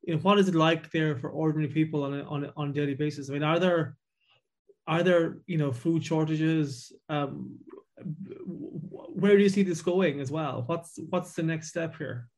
you 0.03 0.13
know 0.13 0.21
what 0.21 0.39
is 0.39 0.49
it 0.49 0.55
like 0.55 0.91
there 0.91 1.17
for 1.17 1.31
ordinary 1.31 1.73
people 1.73 2.05
on 2.05 2.13
a, 2.21 2.23
on 2.25 2.45
a, 2.45 2.53
on 2.55 2.69
a 2.69 2.73
daily 2.75 2.95
basis? 2.95 3.31
I 3.31 3.33
mean, 3.33 3.43
are 3.43 3.59
there 3.59 3.97
are 4.87 5.03
there 5.03 5.39
you 5.47 5.59
know 5.59 5.73
food 5.73 6.05
shortages? 6.05 6.93
Um, 7.09 7.59
where 9.15 9.37
do 9.37 9.43
you 9.43 9.49
see 9.49 9.63
this 9.63 9.83
going 9.83 10.21
as 10.21 10.31
well? 10.31 10.65
What's 10.67 10.99
what's 11.11 11.35
the 11.35 11.43
next 11.43 11.69
step 11.69 11.97
here? 11.97 12.29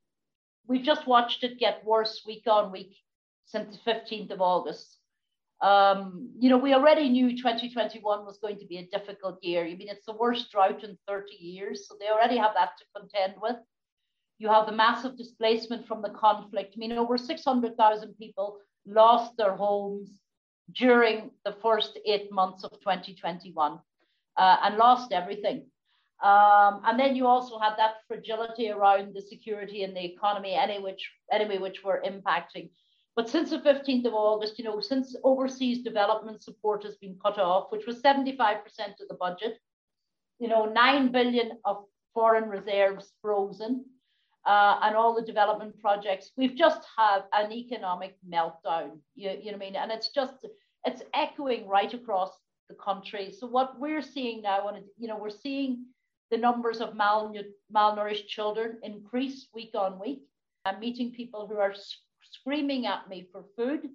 We've 0.66 0.84
just 0.84 1.06
watched 1.06 1.44
it 1.44 1.58
get 1.58 1.84
worse 1.84 2.22
week 2.26 2.44
on 2.46 2.72
week 2.72 2.96
since 3.44 3.76
the 3.76 3.90
15th 3.90 4.30
of 4.30 4.40
August. 4.40 4.98
Um, 5.60 6.30
you 6.38 6.50
know, 6.50 6.58
we 6.58 6.74
already 6.74 7.08
knew 7.08 7.36
2021 7.36 8.24
was 8.24 8.38
going 8.38 8.58
to 8.58 8.66
be 8.66 8.78
a 8.78 8.86
difficult 8.86 9.38
year. 9.42 9.64
I 9.64 9.74
mean, 9.74 9.88
it's 9.88 10.06
the 10.06 10.12
worst 10.12 10.50
drought 10.50 10.82
in 10.84 10.98
30 11.06 11.34
years, 11.34 11.86
so 11.86 11.96
they 11.98 12.08
already 12.08 12.36
have 12.36 12.52
that 12.54 12.70
to 12.78 12.84
contend 13.00 13.34
with. 13.40 13.56
You 14.38 14.48
have 14.48 14.66
the 14.66 14.72
massive 14.72 15.16
displacement 15.16 15.86
from 15.86 16.02
the 16.02 16.10
conflict. 16.10 16.74
I 16.76 16.78
mean, 16.78 16.92
over 16.92 17.16
600,000 17.16 18.14
people 18.18 18.58
lost 18.86 19.36
their 19.36 19.54
homes 19.54 20.20
during 20.72 21.30
the 21.44 21.56
first 21.62 21.98
eight 22.06 22.32
months 22.32 22.64
of 22.64 22.72
2021 22.80 23.78
uh, 24.36 24.56
and 24.62 24.76
lost 24.76 25.12
everything. 25.12 25.66
Um, 26.22 26.80
and 26.86 26.98
then 26.98 27.16
you 27.16 27.26
also 27.26 27.58
had 27.58 27.74
that 27.76 27.96
fragility 28.08 28.70
around 28.70 29.14
the 29.14 29.20
security 29.20 29.82
and 29.82 29.94
the 29.94 30.04
economy, 30.04 30.54
any 30.54 30.78
which, 30.78 31.10
anyway, 31.30 31.58
which 31.58 31.84
were 31.84 32.02
impacting. 32.06 32.70
But 33.16 33.28
since 33.28 33.50
the 33.50 33.58
15th 33.58 34.06
of 34.06 34.14
August, 34.14 34.58
you 34.58 34.64
know, 34.64 34.80
since 34.80 35.14
overseas 35.22 35.82
development 35.82 36.42
support 36.42 36.82
has 36.84 36.96
been 36.96 37.16
cut 37.22 37.38
off, 37.38 37.70
which 37.70 37.86
was 37.86 38.00
75% 38.02 38.30
of 39.00 39.08
the 39.08 39.14
budget, 39.14 39.58
you 40.38 40.48
know, 40.48 40.64
9 40.64 41.12
billion 41.12 41.58
of 41.64 41.84
foreign 42.12 42.48
reserves 42.48 43.12
frozen, 43.20 43.84
uh, 44.46 44.78
and 44.82 44.94
all 44.96 45.14
the 45.14 45.22
development 45.22 45.78
projects, 45.80 46.32
we've 46.36 46.54
just 46.54 46.82
had 46.96 47.22
an 47.32 47.52
economic 47.52 48.16
meltdown. 48.28 48.98
You, 49.14 49.30
you 49.30 49.52
know 49.52 49.52
what 49.52 49.54
I 49.54 49.58
mean? 49.58 49.76
And 49.76 49.90
it's 49.90 50.08
just, 50.08 50.34
it's 50.84 51.02
echoing 51.14 51.66
right 51.66 51.92
across 51.92 52.30
the 52.68 52.74
country. 52.74 53.32
So 53.38 53.46
what 53.46 53.78
we're 53.78 54.02
seeing 54.02 54.42
now, 54.42 54.68
and 54.68 54.84
you 54.98 55.08
know, 55.08 55.16
we're 55.16 55.30
seeing 55.30 55.86
the 56.30 56.36
numbers 56.36 56.80
of 56.80 56.94
malnourished 56.94 58.26
children 58.26 58.78
increase 58.82 59.48
week 59.54 59.72
on 59.74 59.98
week. 59.98 60.22
I'm 60.64 60.80
meeting 60.80 61.12
people 61.12 61.46
who 61.46 61.58
are 61.58 61.74
screaming 62.22 62.86
at 62.86 63.08
me 63.08 63.28
for 63.30 63.44
food. 63.56 63.88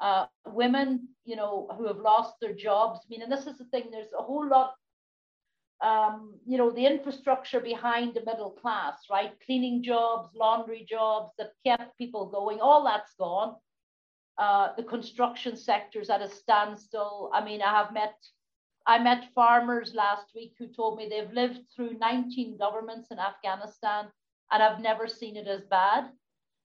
Uh, 0.00 0.26
women, 0.46 1.08
you 1.24 1.34
know, 1.34 1.68
who 1.76 1.86
have 1.86 1.96
lost 1.96 2.34
their 2.40 2.52
jobs. 2.52 3.00
I 3.02 3.06
mean, 3.10 3.22
and 3.22 3.32
this 3.32 3.46
is 3.46 3.58
the 3.58 3.64
thing. 3.64 3.88
There's 3.90 4.12
a 4.16 4.22
whole 4.22 4.48
lot. 4.48 4.74
Um, 5.80 6.34
you 6.44 6.58
know, 6.58 6.70
the 6.70 6.86
infrastructure 6.86 7.60
behind 7.60 8.14
the 8.14 8.24
middle 8.24 8.50
class, 8.50 8.94
right? 9.10 9.32
Cleaning 9.46 9.82
jobs, 9.82 10.28
laundry 10.34 10.84
jobs 10.88 11.32
that 11.38 11.52
kept 11.64 11.96
people 11.96 12.26
going. 12.26 12.60
All 12.60 12.84
that's 12.84 13.14
gone. 13.14 13.54
Uh, 14.38 14.68
the 14.76 14.82
construction 14.82 15.56
sector's 15.56 16.10
at 16.10 16.22
a 16.22 16.28
standstill. 16.28 17.30
I 17.32 17.44
mean, 17.44 17.62
I 17.62 17.70
have 17.70 17.92
met, 17.92 18.14
I 18.86 18.98
met 18.98 19.32
farmers 19.34 19.94
last 19.94 20.26
week 20.34 20.54
who 20.58 20.66
told 20.68 20.96
me 20.96 21.08
they've 21.08 21.32
lived 21.32 21.60
through 21.74 21.98
19 21.98 22.56
governments 22.56 23.08
in 23.10 23.18
Afghanistan 23.18 24.08
and 24.50 24.62
I've 24.62 24.80
never 24.80 25.06
seen 25.06 25.36
it 25.36 25.46
as 25.46 25.62
bad. 25.70 26.10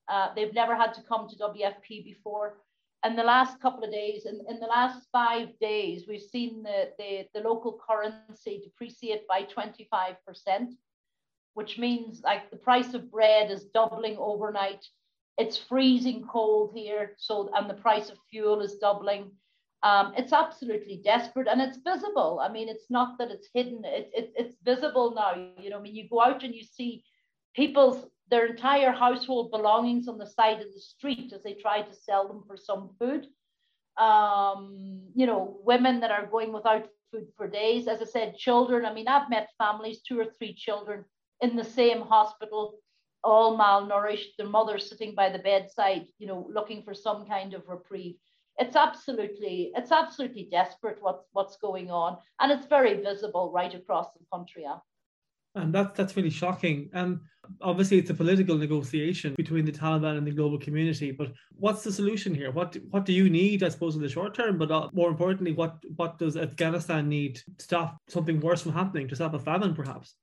Uh, 0.08 0.30
they've 0.36 0.54
never 0.54 0.76
had 0.76 0.94
to 0.94 1.02
come 1.04 1.28
to 1.30 1.36
WFP 1.36 2.04
before. 2.04 2.58
And 3.04 3.18
the 3.18 3.24
last 3.24 3.60
couple 3.60 3.84
of 3.84 3.92
days, 3.92 4.26
in, 4.26 4.40
in 4.50 4.60
the 4.60 4.68
last 4.68 5.08
five 5.12 5.50
days, 5.60 6.06
we've 6.08 6.22
seen 6.22 6.64
the, 6.64 6.90
the, 6.98 7.28
the 7.34 7.48
local 7.48 7.78
currency 7.88 8.62
depreciate 8.64 9.28
by 9.28 9.44
25%, 9.44 10.16
which 11.54 11.78
means 11.78 12.22
like 12.24 12.50
the 12.50 12.58
price 12.58 12.94
of 12.94 13.12
bread 13.12 13.52
is 13.52 13.66
doubling 13.66 14.16
overnight 14.18 14.86
it's 15.38 15.58
freezing 15.58 16.28
cold 16.32 16.72
here, 16.76 17.16
so 17.18 17.50
and 17.56 17.70
the 17.70 17.74
price 17.74 18.10
of 18.10 18.18
fuel 18.30 18.62
is 18.62 18.76
doubling. 18.76 19.32
Um, 19.82 20.14
it's 20.16 20.32
absolutely 20.32 21.02
desperate 21.04 21.48
and 21.48 21.60
it's 21.60 21.80
visible. 21.84 22.40
I 22.42 22.50
mean, 22.50 22.70
it's 22.70 22.90
not 22.90 23.18
that 23.18 23.32
it's 23.32 23.50
hidden, 23.54 23.84
it, 23.84 24.10
it, 24.14 24.34
it's 24.36 24.56
visible 24.64 25.14
now. 25.14 25.34
You 25.60 25.70
know, 25.70 25.80
I 25.80 25.82
mean, 25.82 25.96
you 25.96 26.08
go 26.08 26.22
out 26.22 26.44
and 26.44 26.54
you 26.54 26.64
see 26.64 27.04
people's 27.56 28.06
their 28.30 28.48
entire 28.48 28.92
household 28.92 29.52
belongings 29.52 30.08
on 30.08 30.18
the 30.18 30.26
side 30.26 30.62
of 30.62 30.74
the 30.74 30.80
street 30.80 31.34
as 31.34 31.44
they 31.44 31.54
try 31.54 31.82
to 31.82 31.94
sell 31.94 32.28
them 32.28 32.44
for 32.48 32.58
some 32.58 32.92
food. 33.00 33.28
Um, 33.98 35.04
you 35.14 35.28
know, 35.28 35.60
women 35.64 36.00
that 36.00 36.12
are 36.12 36.26
going 36.26 36.52
without 36.52 36.88
food 37.12 37.28
for 37.38 37.48
days. 37.48 37.88
As 37.88 38.02
I 38.02 38.06
said, 38.06 38.38
children. 38.38 38.86
I 38.86 38.94
mean, 38.94 39.08
I've 39.08 39.30
met 39.30 39.50
families, 39.58 40.02
two 40.02 40.20
or 40.20 40.26
three 40.26 40.56
children 40.56 41.06
in 41.42 41.56
the 41.56 41.64
same 41.64 42.02
hospital 42.02 42.80
all 43.24 43.58
malnourished, 43.58 44.36
their 44.38 44.48
mother 44.48 44.78
sitting 44.78 45.16
by 45.16 45.30
the 45.30 45.40
bedside, 45.40 46.08
you 46.20 46.28
know, 46.28 46.48
looking 46.54 46.84
for 46.84 46.94
some 46.94 47.26
kind 47.26 47.54
of 47.54 47.68
reprieve. 47.68 48.16
it's 48.60 48.76
absolutely 48.76 49.72
it's 49.76 49.92
absolutely 49.92 50.48
desperate 50.52 50.98
what's 51.02 51.26
what's 51.32 51.58
going 51.58 51.90
on, 51.90 52.18
and 52.40 52.52
it's 52.52 52.68
very 52.68 53.02
visible 53.02 53.52
right 53.52 53.74
across 53.74 54.14
the 54.14 54.26
country. 54.32 54.66
And 55.56 55.74
that's 55.74 55.96
that's 55.96 56.16
really 56.16 56.32
shocking. 56.32 56.90
And 56.94 57.20
obviously, 57.62 58.00
it's 58.00 58.10
a 58.10 58.16
political 58.16 58.58
negotiation 58.58 59.36
between 59.36 59.66
the 59.66 59.72
Taliban 59.72 60.18
and 60.18 60.26
the 60.26 60.32
global 60.32 60.58
community. 60.58 61.12
But 61.12 61.32
what's 61.56 61.84
the 61.84 61.92
solution 61.92 62.34
here? 62.34 62.52
What 62.52 62.76
what 62.90 63.06
do 63.06 63.14
you 63.14 63.30
need, 63.30 63.64
I 63.64 63.70
suppose, 63.70 63.96
in 63.96 64.02
the 64.02 64.10
short 64.10 64.34
term? 64.34 64.58
But 64.58 64.72
uh, 64.72 64.90
more 64.94 65.10
importantly, 65.10 65.54
what 65.54 65.78
what 65.96 66.18
does 66.18 66.38
Afghanistan 66.38 67.08
need 67.08 67.36
to 67.36 67.64
stop 67.64 67.98
something 68.08 68.40
worse 68.40 68.64
from 68.64 68.74
happening, 68.74 69.08
to 69.10 69.16
stop 69.16 69.34
a 69.36 69.40
famine, 69.40 69.76
perhaps? 69.76 70.16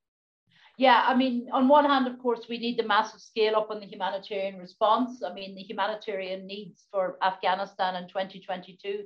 Yeah, 0.77 1.03
I 1.05 1.15
mean, 1.15 1.47
on 1.53 1.67
one 1.67 1.85
hand, 1.85 2.07
of 2.07 2.17
course, 2.19 2.47
we 2.49 2.57
need 2.57 2.77
the 2.77 2.87
massive 2.87 3.21
scale 3.21 3.55
up 3.55 3.69
on 3.69 3.79
the 3.79 3.85
humanitarian 3.85 4.57
response. 4.57 5.21
I 5.23 5.33
mean, 5.33 5.53
the 5.55 5.61
humanitarian 5.61 6.47
needs 6.47 6.85
for 6.91 7.17
Afghanistan 7.21 7.95
in 7.95 8.07
2022 8.07 9.03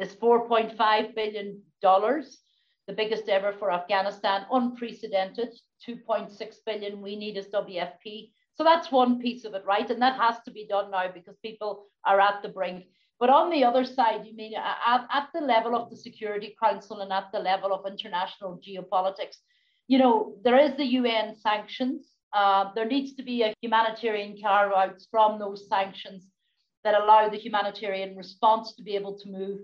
is 0.00 0.14
4.5 0.14 1.14
billion 1.14 1.62
dollars 1.82 2.38
the 2.88 2.94
biggest 2.94 3.28
ever 3.28 3.52
for 3.52 3.70
Afghanistan, 3.70 4.46
unprecedented, 4.50 5.50
2.6 5.86 6.56
billion 6.64 7.02
we 7.02 7.16
need 7.16 7.36
as 7.36 7.46
WFP. 7.48 8.30
So 8.54 8.64
that's 8.64 8.90
one 8.90 9.20
piece 9.20 9.44
of 9.44 9.52
it, 9.52 9.62
right? 9.66 9.88
And 9.88 10.00
that 10.00 10.18
has 10.18 10.36
to 10.46 10.50
be 10.50 10.66
done 10.66 10.90
now 10.90 11.12
because 11.12 11.36
people 11.44 11.84
are 12.06 12.18
at 12.18 12.42
the 12.42 12.48
brink. 12.48 12.86
But 13.20 13.28
on 13.28 13.50
the 13.50 13.62
other 13.62 13.84
side, 13.84 14.26
you 14.26 14.34
mean 14.34 14.54
at, 14.56 15.06
at 15.12 15.28
the 15.34 15.40
level 15.40 15.76
of 15.76 15.90
the 15.90 15.96
Security 15.96 16.56
Council 16.60 17.02
and 17.02 17.12
at 17.12 17.30
the 17.30 17.40
level 17.40 17.74
of 17.74 17.86
international 17.86 18.58
geopolitics, 18.66 19.36
you 19.86 19.98
know, 19.98 20.36
there 20.42 20.58
is 20.58 20.74
the 20.76 20.84
UN 20.84 21.36
sanctions. 21.38 22.06
Uh, 22.32 22.70
there 22.74 22.86
needs 22.86 23.14
to 23.16 23.22
be 23.22 23.42
a 23.42 23.54
humanitarian 23.60 24.34
carve 24.42 24.72
outs 24.72 25.06
from 25.10 25.38
those 25.38 25.68
sanctions 25.68 26.26
that 26.84 26.98
allow 26.98 27.28
the 27.28 27.38
humanitarian 27.38 28.16
response 28.16 28.74
to 28.76 28.82
be 28.82 28.96
able 28.96 29.18
to 29.18 29.28
move 29.28 29.58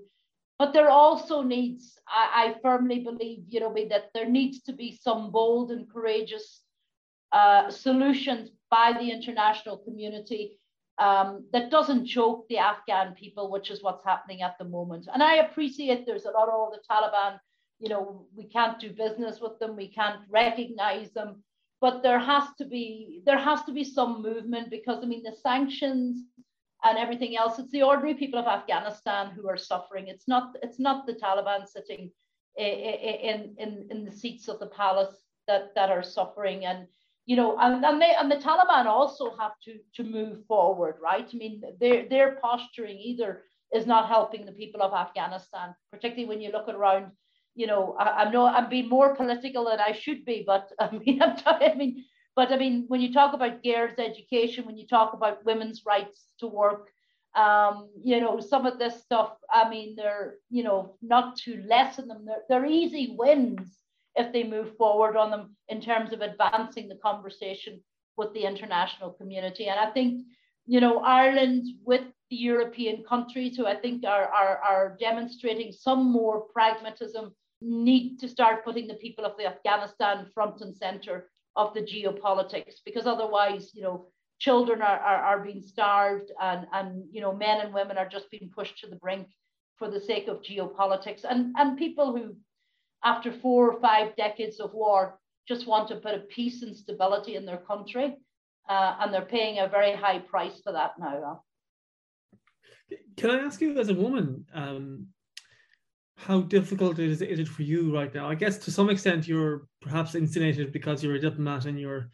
but 0.58 0.72
there 0.72 0.88
also 0.88 1.42
needs, 1.42 1.98
I, 2.08 2.54
I 2.54 2.60
firmly 2.60 3.00
believe, 3.00 3.44
you 3.48 3.60
know, 3.60 3.74
that 3.90 4.10
there 4.14 4.28
needs 4.28 4.62
to 4.62 4.72
be 4.72 4.98
some 5.02 5.30
bold 5.30 5.72
and 5.72 5.90
courageous 5.90 6.62
uh, 7.32 7.70
solutions 7.70 8.50
by 8.70 8.92
the 8.92 9.10
international 9.10 9.78
community 9.78 10.58
um, 10.98 11.44
that 11.52 11.70
doesn't 11.70 12.06
choke 12.06 12.46
the 12.48 12.58
Afghan 12.58 13.14
people, 13.14 13.50
which 13.50 13.70
is 13.70 13.82
what's 13.82 14.04
happening 14.04 14.42
at 14.42 14.56
the 14.58 14.64
moment. 14.64 15.08
And 15.12 15.22
I 15.22 15.36
appreciate 15.36 16.06
there's 16.06 16.26
a 16.26 16.30
lot 16.30 16.48
of 16.48 16.54
all 16.54 16.70
the 16.70 16.82
Taliban, 16.88 17.38
you 17.80 17.88
know, 17.88 18.26
we 18.36 18.44
can't 18.44 18.78
do 18.78 18.90
business 18.90 19.40
with 19.40 19.58
them, 19.58 19.76
we 19.76 19.88
can't 19.88 20.20
recognize 20.30 21.10
them, 21.10 21.42
but 21.80 22.02
there 22.02 22.20
has 22.20 22.44
to 22.58 22.64
be 22.64 23.20
there 23.26 23.38
has 23.38 23.62
to 23.64 23.72
be 23.72 23.84
some 23.84 24.22
movement 24.22 24.70
because 24.70 25.02
I 25.02 25.06
mean 25.06 25.24
the 25.24 25.36
sanctions 25.42 26.24
and 26.84 26.98
everything 26.98 27.36
else. 27.36 27.58
It's 27.58 27.70
the 27.70 27.82
ordinary 27.82 28.14
people 28.14 28.38
of 28.38 28.46
Afghanistan 28.46 29.30
who 29.30 29.48
are 29.48 29.56
suffering. 29.56 30.08
It's 30.08 30.28
not 30.28 30.56
it's 30.62 30.78
not 30.78 31.06
the 31.06 31.14
Taliban 31.14 31.66
sitting 31.66 32.10
in 32.56 33.54
in 33.58 33.88
in 33.90 34.04
the 34.04 34.12
seats 34.12 34.48
of 34.48 34.58
the 34.60 34.68
palace 34.68 35.16
that 35.48 35.74
that 35.74 35.90
are 35.90 36.02
suffering 36.02 36.66
and 36.66 36.86
you 37.26 37.36
know 37.36 37.58
and, 37.58 37.84
and 37.84 38.00
they 38.00 38.14
and 38.14 38.30
the 38.30 38.36
Taliban 38.36 38.86
also 38.86 39.34
have 39.36 39.52
to 39.64 39.78
to 39.96 40.04
move 40.04 40.44
forward 40.46 40.96
right 41.02 41.28
I 41.32 41.36
mean 41.36 41.62
their 41.80 42.08
their 42.08 42.36
posturing 42.36 42.98
either 42.98 43.42
is 43.72 43.86
not 43.86 44.08
helping 44.08 44.46
the 44.46 44.52
people 44.52 44.82
of 44.82 44.92
Afghanistan 44.94 45.74
particularly 45.90 46.28
when 46.28 46.40
you 46.40 46.52
look 46.52 46.68
around 46.68 47.10
you 47.54 47.66
know 47.66 47.96
I, 47.98 48.22
I'm 48.22 48.32
no 48.32 48.46
I'm 48.46 48.68
being 48.68 48.88
more 48.88 49.16
political 49.16 49.64
than 49.64 49.80
I 49.80 49.92
should 49.92 50.24
be 50.24 50.44
but 50.46 50.70
I 50.78 50.90
mean 50.90 51.20
I'm 51.22 51.36
I 51.46 51.74
mean 51.74 52.04
but 52.36 52.52
I 52.52 52.56
mean, 52.56 52.84
when 52.88 53.00
you 53.00 53.12
talk 53.12 53.32
about 53.34 53.62
girls' 53.62 53.98
education, 53.98 54.66
when 54.66 54.76
you 54.76 54.86
talk 54.86 55.12
about 55.12 55.44
women's 55.44 55.82
rights 55.86 56.26
to 56.40 56.46
work, 56.46 56.90
um, 57.34 57.88
you 58.00 58.20
know, 58.20 58.40
some 58.40 58.66
of 58.66 58.78
this 58.78 59.00
stuff, 59.02 59.32
I 59.50 59.68
mean, 59.68 59.96
they're, 59.96 60.36
you 60.50 60.62
know, 60.62 60.96
not 61.02 61.36
to 61.38 61.62
lessen 61.66 62.08
them, 62.08 62.24
they're, 62.24 62.42
they're 62.48 62.66
easy 62.66 63.14
wins 63.16 63.78
if 64.16 64.32
they 64.32 64.44
move 64.44 64.76
forward 64.76 65.16
on 65.16 65.30
them 65.30 65.56
in 65.68 65.80
terms 65.80 66.12
of 66.12 66.20
advancing 66.20 66.88
the 66.88 66.98
conversation 67.02 67.80
with 68.16 68.32
the 68.32 68.44
international 68.44 69.10
community. 69.10 69.66
And 69.66 69.78
I 69.80 69.90
think, 69.90 70.22
you 70.66 70.80
know, 70.80 71.00
Ireland 71.00 71.66
with 71.84 72.04
the 72.30 72.36
European 72.36 73.04
countries 73.08 73.56
who 73.56 73.66
I 73.66 73.74
think 73.76 74.04
are, 74.04 74.28
are, 74.28 74.58
are 74.58 74.96
demonstrating 75.00 75.72
some 75.72 76.10
more 76.10 76.46
pragmatism 76.52 77.34
need 77.60 78.18
to 78.20 78.28
start 78.28 78.64
putting 78.64 78.86
the 78.86 78.94
people 78.94 79.24
of 79.24 79.36
the 79.36 79.46
Afghanistan 79.46 80.26
front 80.34 80.60
and 80.60 80.76
center 80.76 81.28
of 81.56 81.74
the 81.74 81.80
geopolitics 81.80 82.76
because 82.84 83.06
otherwise, 83.06 83.70
you 83.74 83.82
know, 83.82 84.06
children 84.38 84.82
are, 84.82 84.98
are, 84.98 85.22
are 85.24 85.44
being 85.44 85.62
starved 85.62 86.30
and, 86.40 86.66
and, 86.72 87.04
you 87.10 87.20
know, 87.20 87.34
men 87.34 87.60
and 87.60 87.72
women 87.72 87.96
are 87.96 88.08
just 88.08 88.30
being 88.30 88.50
pushed 88.54 88.78
to 88.80 88.88
the 88.88 88.96
brink 88.96 89.28
for 89.76 89.90
the 89.90 90.00
sake 90.00 90.28
of 90.28 90.42
geopolitics. 90.42 91.24
And, 91.28 91.54
and 91.56 91.78
people 91.78 92.16
who, 92.16 92.36
after 93.04 93.32
four 93.32 93.72
or 93.72 93.80
five 93.80 94.16
decades 94.16 94.60
of 94.60 94.72
war, 94.72 95.18
just 95.46 95.66
want 95.66 95.90
a 95.90 95.96
bit 95.96 96.14
of 96.14 96.28
peace 96.28 96.62
and 96.62 96.76
stability 96.76 97.36
in 97.36 97.46
their 97.46 97.58
country. 97.58 98.16
Uh, 98.68 98.96
and 99.00 99.12
they're 99.12 99.22
paying 99.22 99.58
a 99.58 99.68
very 99.68 99.94
high 99.94 100.18
price 100.18 100.60
for 100.64 100.72
that 100.72 100.92
now. 100.98 101.42
Can 103.16 103.30
I 103.30 103.40
ask 103.40 103.60
you, 103.60 103.78
as 103.78 103.88
a 103.88 103.94
woman, 103.94 104.46
um, 104.54 105.08
how 106.16 106.40
difficult 106.42 106.98
is, 106.98 107.20
it 107.20 107.48
for 107.48 107.62
you 107.62 107.94
right 107.94 108.14
now? 108.14 108.28
I 108.28 108.34
guess 108.34 108.58
to 108.58 108.70
some 108.70 108.88
extent 108.88 109.28
you're 109.28 109.66
perhaps 109.82 110.14
insulated 110.14 110.72
because 110.72 111.02
you're 111.02 111.16
a 111.16 111.20
diplomat 111.20 111.66
and 111.66 111.78
you're 111.78 112.10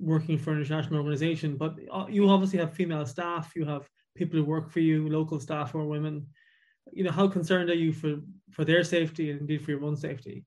working 0.00 0.38
for 0.38 0.52
an 0.52 0.60
international 0.60 0.98
organization, 1.00 1.56
but 1.56 1.76
uh, 1.92 2.06
you 2.08 2.28
obviously 2.28 2.58
have 2.58 2.74
female 2.74 3.06
staff, 3.06 3.52
you 3.54 3.64
have 3.64 3.88
people 4.16 4.38
who 4.38 4.44
work 4.44 4.70
for 4.70 4.80
you, 4.80 5.08
local 5.08 5.38
staff 5.38 5.74
or 5.74 5.86
women. 5.86 6.26
You 6.92 7.04
know, 7.04 7.12
how 7.12 7.28
concerned 7.28 7.70
are 7.70 7.74
you 7.74 7.92
for, 7.92 8.16
for 8.50 8.64
their 8.64 8.82
safety 8.82 9.30
and 9.30 9.42
indeed 9.42 9.62
for 9.64 9.70
your 9.70 9.84
own 9.84 9.96
safety? 9.96 10.44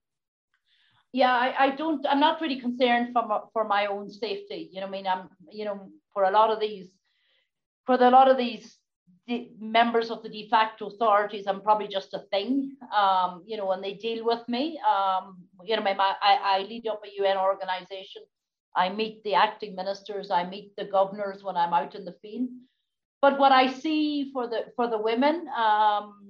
Yeah, 1.12 1.32
I, 1.32 1.66
I 1.66 1.70
don't, 1.70 2.04
I'm 2.08 2.20
not 2.20 2.40
really 2.40 2.60
concerned 2.60 3.12
for, 3.12 3.44
for 3.52 3.64
my 3.66 3.86
own 3.86 4.10
safety. 4.10 4.68
You 4.72 4.80
know, 4.80 4.88
I 4.88 4.90
mean, 4.90 5.06
I'm, 5.06 5.28
you 5.50 5.64
know, 5.64 5.88
for 6.12 6.24
a 6.24 6.30
lot 6.30 6.50
of 6.50 6.60
these, 6.60 6.90
for 7.86 7.96
the, 7.96 8.08
a 8.08 8.10
lot 8.10 8.28
of 8.28 8.36
these 8.36 8.76
the 9.26 9.50
members 9.58 10.10
of 10.10 10.22
the 10.22 10.28
de 10.28 10.48
facto 10.48 10.88
authorities, 10.88 11.46
I'm 11.46 11.62
probably 11.62 11.88
just 11.88 12.12
a 12.12 12.24
thing, 12.30 12.76
um, 12.94 13.42
you 13.46 13.56
know, 13.56 13.72
and 13.72 13.82
they 13.82 13.94
deal 13.94 14.24
with 14.24 14.46
me. 14.48 14.78
Um, 14.80 15.38
you 15.64 15.76
know, 15.76 15.82
I, 15.86 16.14
I 16.22 16.58
lead 16.68 16.86
up 16.86 17.00
a 17.04 17.22
UN 17.22 17.38
organization. 17.38 18.22
I 18.76 18.88
meet 18.88 19.22
the 19.22 19.34
acting 19.34 19.76
ministers, 19.76 20.30
I 20.30 20.44
meet 20.44 20.74
the 20.76 20.84
governors 20.84 21.42
when 21.42 21.56
I'm 21.56 21.72
out 21.72 21.94
in 21.94 22.04
the 22.04 22.16
field. 22.20 22.48
But 23.22 23.38
what 23.38 23.52
I 23.52 23.72
see 23.72 24.30
for 24.32 24.46
the 24.46 24.66
for 24.76 24.88
the 24.88 24.98
women, 24.98 25.46
um, 25.56 26.20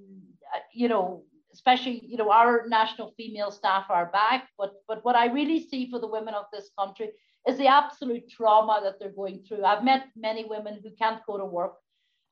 you 0.72 0.88
know, 0.88 1.24
especially 1.52 2.02
you 2.06 2.16
know 2.16 2.30
our 2.30 2.66
national 2.68 3.12
female 3.16 3.50
staff 3.50 3.86
are 3.88 4.06
back, 4.12 4.48
but 4.58 4.74
but 4.86 5.04
what 5.04 5.16
I 5.16 5.26
really 5.26 5.66
see 5.66 5.90
for 5.90 5.98
the 5.98 6.06
women 6.06 6.34
of 6.34 6.44
this 6.52 6.70
country 6.78 7.10
is 7.48 7.58
the 7.58 7.66
absolute 7.66 8.28
trauma 8.30 8.80
that 8.84 9.00
they're 9.00 9.10
going 9.22 9.42
through. 9.42 9.64
I've 9.64 9.82
met 9.82 10.06
many 10.14 10.44
women 10.44 10.80
who 10.82 10.90
can't 10.96 11.24
go 11.26 11.38
to 11.38 11.44
work 11.44 11.74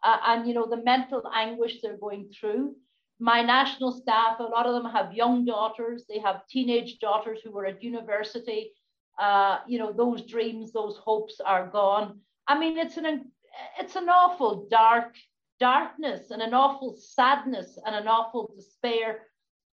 uh, 0.02 0.18
and 0.26 0.46
you 0.46 0.54
know 0.54 0.66
the 0.68 0.82
mental 0.82 1.22
anguish 1.34 1.80
they're 1.80 1.96
going 1.96 2.30
through. 2.38 2.74
My 3.18 3.42
national 3.42 3.92
staff 3.92 4.40
a 4.40 4.44
lot 4.44 4.66
of 4.66 4.74
them 4.74 4.90
have 4.92 5.14
young 5.14 5.44
daughters. 5.44 6.04
They 6.08 6.18
have 6.18 6.46
teenage 6.48 6.98
daughters 6.98 7.40
who 7.42 7.56
are 7.58 7.66
at 7.66 7.82
university. 7.82 8.72
Uh, 9.18 9.58
you 9.66 9.78
know 9.78 9.92
those 9.92 10.22
dreams 10.22 10.72
those 10.72 10.96
hopes 10.96 11.40
are 11.44 11.68
gone. 11.68 12.20
I 12.46 12.58
mean 12.58 12.78
it's 12.78 12.96
an 12.96 13.30
it's 13.78 13.96
an 13.96 14.08
awful 14.08 14.66
dark 14.70 15.14
darkness 15.60 16.30
and 16.30 16.42
an 16.42 16.54
awful 16.54 16.96
sadness 16.96 17.78
and 17.86 17.94
an 17.94 18.08
awful 18.08 18.52
despair 18.56 19.20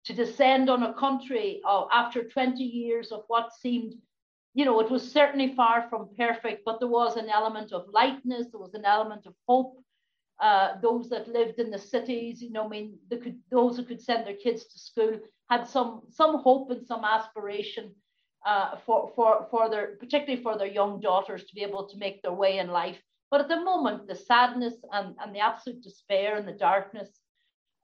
to 0.03 0.13
descend 0.13 0.69
on 0.69 0.83
a 0.83 0.93
country 0.93 1.61
uh, 1.67 1.85
after 1.93 2.23
20 2.23 2.63
years 2.63 3.11
of 3.11 3.23
what 3.27 3.53
seemed 3.53 3.93
you 4.53 4.65
know 4.65 4.79
it 4.79 4.91
was 4.91 5.11
certainly 5.11 5.53
far 5.55 5.87
from 5.89 6.09
perfect 6.17 6.63
but 6.65 6.79
there 6.79 6.89
was 6.89 7.15
an 7.15 7.29
element 7.29 7.71
of 7.71 7.85
lightness 7.93 8.47
there 8.51 8.59
was 8.59 8.73
an 8.73 8.85
element 8.85 9.25
of 9.25 9.33
hope 9.47 9.77
uh, 10.39 10.79
those 10.81 11.09
that 11.09 11.27
lived 11.27 11.59
in 11.59 11.71
the 11.71 11.79
cities, 11.79 12.41
you 12.41 12.51
know, 12.51 12.65
I 12.65 12.67
mean, 12.67 12.97
could, 13.09 13.39
those 13.49 13.77
who 13.77 13.83
could 13.83 14.01
send 14.01 14.25
their 14.25 14.35
kids 14.35 14.65
to 14.65 14.79
school 14.79 15.19
had 15.49 15.67
some 15.67 16.01
some 16.09 16.39
hope 16.39 16.69
and 16.71 16.85
some 16.85 17.03
aspiration 17.03 17.91
uh, 18.45 18.77
for 18.85 19.11
for 19.15 19.47
for 19.49 19.69
their 19.69 19.95
particularly 19.99 20.41
for 20.43 20.57
their 20.57 20.67
young 20.67 20.99
daughters 20.99 21.45
to 21.45 21.55
be 21.55 21.63
able 21.63 21.87
to 21.87 21.97
make 21.97 22.21
their 22.21 22.33
way 22.33 22.59
in 22.59 22.67
life. 22.67 22.97
But 23.29 23.41
at 23.41 23.49
the 23.49 23.61
moment, 23.61 24.07
the 24.07 24.15
sadness 24.15 24.75
and, 24.93 25.15
and 25.21 25.35
the 25.35 25.39
absolute 25.39 25.83
despair 25.83 26.37
and 26.37 26.47
the 26.47 26.53
darkness, 26.53 27.09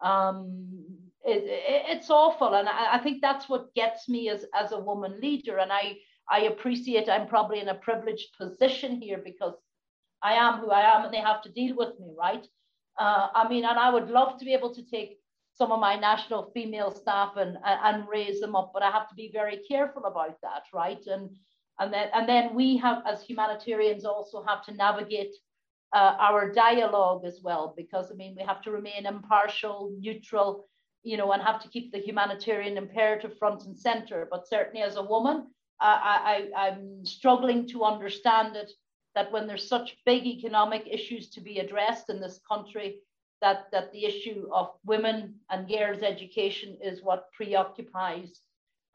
um, 0.02 0.86
it, 1.26 1.44
it, 1.44 1.98
it's 1.98 2.10
awful. 2.10 2.54
And 2.54 2.70
I, 2.70 2.96
I 2.96 3.00
think 3.00 3.22
that's 3.22 3.50
what 3.50 3.74
gets 3.76 4.08
me 4.08 4.30
as, 4.30 4.46
as 4.58 4.72
a 4.72 4.80
woman 4.80 5.20
leader. 5.20 5.58
And 5.58 5.72
I, 5.72 5.98
I 6.30 6.44
appreciate 6.44 7.10
I'm 7.10 7.28
probably 7.28 7.60
in 7.60 7.68
a 7.68 7.76
privileged 7.76 8.38
position 8.38 9.02
here 9.02 9.22
because 9.24 9.56
I 10.24 10.34
am 10.34 10.60
who 10.60 10.72
I 10.72 10.96
am 10.96 11.06
and 11.06 11.14
they 11.14 11.18
have 11.20 11.42
to 11.44 11.52
deal 11.52 11.76
with 11.76 12.00
me, 12.00 12.14
right? 12.18 12.46
Uh, 12.98 13.28
I 13.36 13.50
mean, 13.50 13.66
and 13.66 13.78
I 13.78 13.90
would 13.90 14.10
love 14.10 14.40
to 14.40 14.46
be 14.46 14.54
able 14.54 14.74
to 14.74 14.84
take 14.86 15.20
some 15.54 15.72
of 15.72 15.80
my 15.80 15.96
national 15.96 16.52
female 16.54 16.92
staff 16.92 17.34
and, 17.38 17.58
and 17.64 18.08
raise 18.08 18.40
them 18.40 18.56
up, 18.56 18.72
but 18.74 18.84
I 18.84 18.92
have 18.92 19.08
to 19.10 19.16
be 19.16 19.30
very 19.32 19.62
careful 19.70 20.06
about 20.06 20.38
that, 20.42 20.64
right? 20.74 21.06
And 21.06 21.30
and 21.80 21.92
then 21.94 22.10
and 22.14 22.30
then 22.30 22.56
we 22.56 22.78
have 22.78 23.04
as 23.06 23.24
humanitarians 23.24 24.06
also 24.06 24.44
have 24.48 24.64
to 24.66 24.74
navigate 24.74 25.34
uh, 25.94 26.16
our 26.20 26.52
dialogue 26.52 27.24
as 27.26 27.40
well, 27.44 27.74
because 27.76 28.12
I 28.12 28.16
mean, 28.16 28.36
we 28.38 28.44
have 28.44 28.62
to 28.64 28.72
remain 28.72 29.06
impartial, 29.06 29.96
neutral, 30.00 30.68
you 31.04 31.18
know, 31.18 31.32
and 31.32 31.42
have 31.42 31.62
to 31.64 31.70
keep 31.70 31.92
the 31.92 32.00
humanitarian 32.00 32.78
imperative 32.78 33.38
front 33.38 33.66
and 33.66 33.78
center. 33.78 34.28
But 34.30 34.48
certainly 34.48 34.82
as 34.82 34.96
a 34.96 35.04
woman, 35.04 35.48
I, 35.80 36.48
I, 36.56 36.68
I'm 36.68 37.06
struggling 37.06 37.68
to 37.70 37.84
understand 37.84 38.56
it 38.56 38.72
that 39.16 39.32
when 39.32 39.48
there's 39.48 39.68
such 39.68 39.98
big 40.06 40.26
economic 40.26 40.88
issues 40.90 41.30
to 41.30 41.42
be 41.42 41.60
addressed 41.60 42.10
in 42.10 42.20
this 42.20 42.40
country, 42.50 43.00
that, 43.42 43.66
that 43.72 43.92
the 43.92 44.06
issue 44.06 44.48
of 44.54 44.72
women 44.86 45.36
and 45.50 45.68
girls' 45.68 46.02
education 46.02 46.78
is 46.82 47.04
what 47.04 47.32
preoccupies 47.34 48.40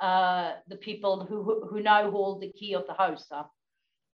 uh, 0.00 0.52
the 0.68 0.76
people 0.76 1.24
who, 1.24 1.66
who 1.68 1.80
now 1.82 2.10
hold 2.10 2.40
the 2.40 2.52
key 2.52 2.74
of 2.74 2.86
the 2.86 2.94
house. 2.94 3.26
Huh? 3.30 3.44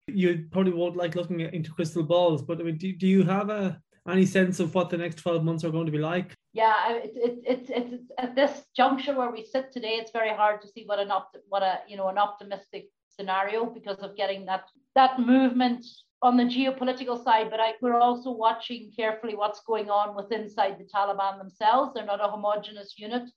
You 0.08 0.46
probably 0.52 0.74
won't 0.74 0.96
like 0.96 1.16
looking 1.16 1.42
into 1.42 1.72
crystal 1.72 2.04
balls, 2.04 2.42
but 2.42 2.60
I 2.60 2.64
mean, 2.64 2.78
do, 2.78 2.94
do 2.94 3.08
you 3.08 3.24
have 3.24 3.50
a 3.50 3.80
any 4.10 4.26
sense 4.26 4.60
of 4.60 4.74
what 4.74 4.90
the 4.90 4.98
next 4.98 5.16
12 5.16 5.44
months 5.44 5.64
are 5.64 5.70
going 5.70 5.86
to 5.86 5.92
be 5.92 6.00
like? 6.00 6.34
Yeah, 6.54 6.94
it, 6.94 7.12
it, 7.16 7.40
it, 7.46 7.70
it's 7.70 8.12
at 8.18 8.36
this 8.36 8.64
juncture 8.76 9.16
where 9.16 9.32
we 9.32 9.46
sit 9.46 9.72
today, 9.72 10.00
it's 10.02 10.12
very 10.12 10.36
hard 10.36 10.62
to 10.62 10.68
see 10.68 10.84
what 10.86 11.00
an 11.00 11.12
opt- 11.12 11.38
what 11.48 11.62
a 11.62 11.80
you 11.88 11.98
know 11.98 12.10
an 12.10 12.18
optimistic 12.18 12.90
scenario 13.16 13.66
because 13.66 14.00
of 14.00 14.16
getting 14.16 14.46
that 14.46 14.64
that 14.96 15.20
movement 15.20 15.86
on 16.22 16.38
the 16.38 16.44
geopolitical 16.44 17.22
side, 17.24 17.50
but 17.50 17.60
I, 17.60 17.74
we're 17.82 18.00
also 18.00 18.32
watching 18.32 18.92
carefully 18.96 19.36
what's 19.36 19.62
going 19.62 19.90
on 19.90 20.16
with 20.16 20.32
inside 20.32 20.78
the 20.78 20.86
Taliban 20.86 21.40
themselves. 21.40 21.94
They're 21.94 22.06
not 22.06 22.24
a 22.24 22.30
homogenous 22.30 22.94
unit, 22.98 23.30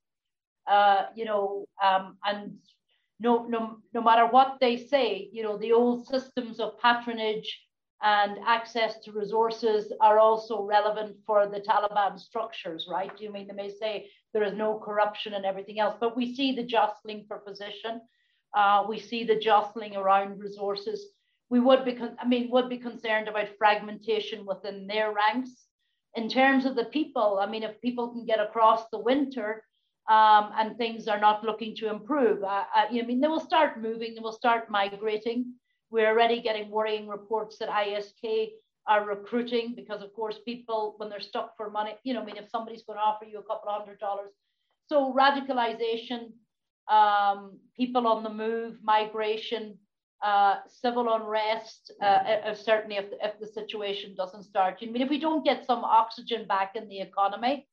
uh, 0.67 1.05
you 1.15 1.25
know, 1.25 1.67
um, 1.83 2.19
and 2.25 2.59
no, 3.21 3.45
no, 3.45 3.79
no 3.95 4.03
matter 4.03 4.27
what 4.27 4.59
they 4.61 4.77
say, 4.77 5.31
you 5.33 5.43
know, 5.43 5.57
the 5.57 5.73
old 5.73 6.07
systems 6.07 6.61
of 6.61 6.79
patronage 6.81 7.59
and 8.03 8.37
access 8.47 8.99
to 9.01 9.13
resources 9.13 9.91
are 10.01 10.19
also 10.19 10.63
relevant 10.63 11.17
for 11.27 11.47
the 11.47 11.61
Taliban 11.61 12.19
structures, 12.19 12.87
right? 12.91 13.13
You 13.19 13.33
mean 13.33 13.47
they 13.47 13.55
may 13.55 13.71
say 13.71 14.11
there 14.35 14.43
is 14.43 14.53
no 14.53 14.79
corruption 14.79 15.33
and 15.33 15.47
everything 15.47 15.79
else, 15.81 15.97
but 15.99 16.17
we 16.17 16.35
see 16.35 16.55
the 16.55 16.65
jostling 16.65 17.25
for 17.27 17.39
position. 17.39 18.03
Uh, 18.55 18.85
we 18.89 18.99
see 18.99 19.25
the 19.25 19.39
jostling 19.39 19.97
around 19.97 20.39
resources 20.39 21.07
we 21.51 21.61
would 21.61 21.85
be, 21.85 21.97
I 22.19 22.27
mean, 22.27 22.51
would 22.51 22.69
be 22.69 22.79
concerned 22.79 23.29
about 23.29 23.57
fragmentation 23.59 24.47
within 24.47 24.87
their 24.87 25.13
ranks. 25.13 25.51
In 26.17 26.29
terms 26.29 26.65
of 26.65 26.75
the 26.75 26.87
people, 26.87 27.39
I 27.41 27.47
mean, 27.47 27.63
if 27.63 27.81
people 27.81 28.09
can 28.09 28.25
get 28.25 28.41
across 28.41 28.89
the 28.91 28.99
winter 28.99 29.63
um, 30.09 30.53
and 30.57 30.77
things 30.77 31.09
are 31.09 31.21
not 31.21 31.45
looking 31.45 31.75
to 31.77 31.91
improve, 31.91 32.43
uh, 32.43 32.65
uh, 32.75 32.87
I 32.91 33.03
mean, 33.03 33.21
they 33.21 33.29
will 33.29 33.41
start 33.41 33.81
moving, 33.81 34.15
they 34.15 34.21
will 34.21 34.33
start 34.33 34.71
migrating. 34.71 35.55
We're 35.91 36.09
already 36.09 36.41
getting 36.41 36.71
worrying 36.71 37.09
reports 37.09 37.59
that 37.59 37.69
ISK 37.69 38.49
are 38.87 39.07
recruiting 39.07 39.75
because, 39.75 40.03
of 40.03 40.13
course, 40.15 40.39
people, 40.45 40.95
when 40.97 41.09
they're 41.09 41.21
stuck 41.21 41.57
for 41.57 41.71
money, 41.71 41.93
you 42.05 42.15
know, 42.15 42.23
I 42.23 42.25
mean, 42.25 42.37
if 42.37 42.49
somebody's 42.51 42.83
going 42.83 42.99
to 42.99 43.03
offer 43.03 43.25
you 43.25 43.39
a 43.39 43.43
couple 43.43 43.69
of 43.69 43.81
hundred 43.81 43.99
dollars. 43.99 44.31
So 44.89 45.15
radicalization, 45.15 46.33
um, 46.89 47.59
people 47.77 48.07
on 48.07 48.23
the 48.23 48.31
move, 48.31 48.79
migration, 48.83 49.79
uh, 50.23 50.57
civil 50.69 51.15
unrest, 51.15 51.93
uh, 52.03 52.55
certainly 52.55 52.97
if, 52.97 53.07
if 53.23 53.39
the 53.39 53.47
situation 53.47 54.15
doesn't 54.15 54.45
start. 54.45 54.79
I 54.83 54.87
mean, 54.87 55.03
if 55.03 55.11
we 55.11 55.21
don't 55.21 55.45
get 55.45 55.67
some 55.67 55.85
oxygen 55.85 56.47
back 56.47 56.77
in 56.77 56.89
the 56.89 57.01
economy, 57.01 57.67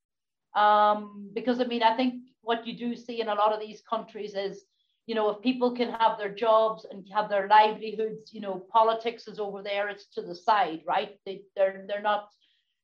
um, 0.54 1.30
because 1.34 1.60
I 1.60 1.64
mean, 1.64 1.82
I 1.82 1.96
think 1.96 2.14
what 2.42 2.66
you 2.66 2.76
do 2.76 2.94
see 2.94 3.20
in 3.20 3.28
a 3.28 3.34
lot 3.34 3.52
of 3.52 3.60
these 3.60 3.82
countries 3.88 4.34
is, 4.34 4.64
you 5.06 5.14
know, 5.14 5.30
if 5.30 5.40
people 5.42 5.74
can 5.74 5.90
have 5.92 6.18
their 6.18 6.32
jobs 6.34 6.86
and 6.90 7.06
have 7.12 7.28
their 7.28 7.48
livelihoods, 7.48 8.32
you 8.32 8.40
know, 8.40 8.62
politics 8.70 9.26
is 9.26 9.40
over 9.40 9.62
there, 9.62 9.88
it's 9.88 10.06
to 10.14 10.22
the 10.22 10.34
side, 10.34 10.80
right? 10.86 11.18
They, 11.24 11.42
they're, 11.56 11.84
they're 11.88 12.02
not, 12.02 12.28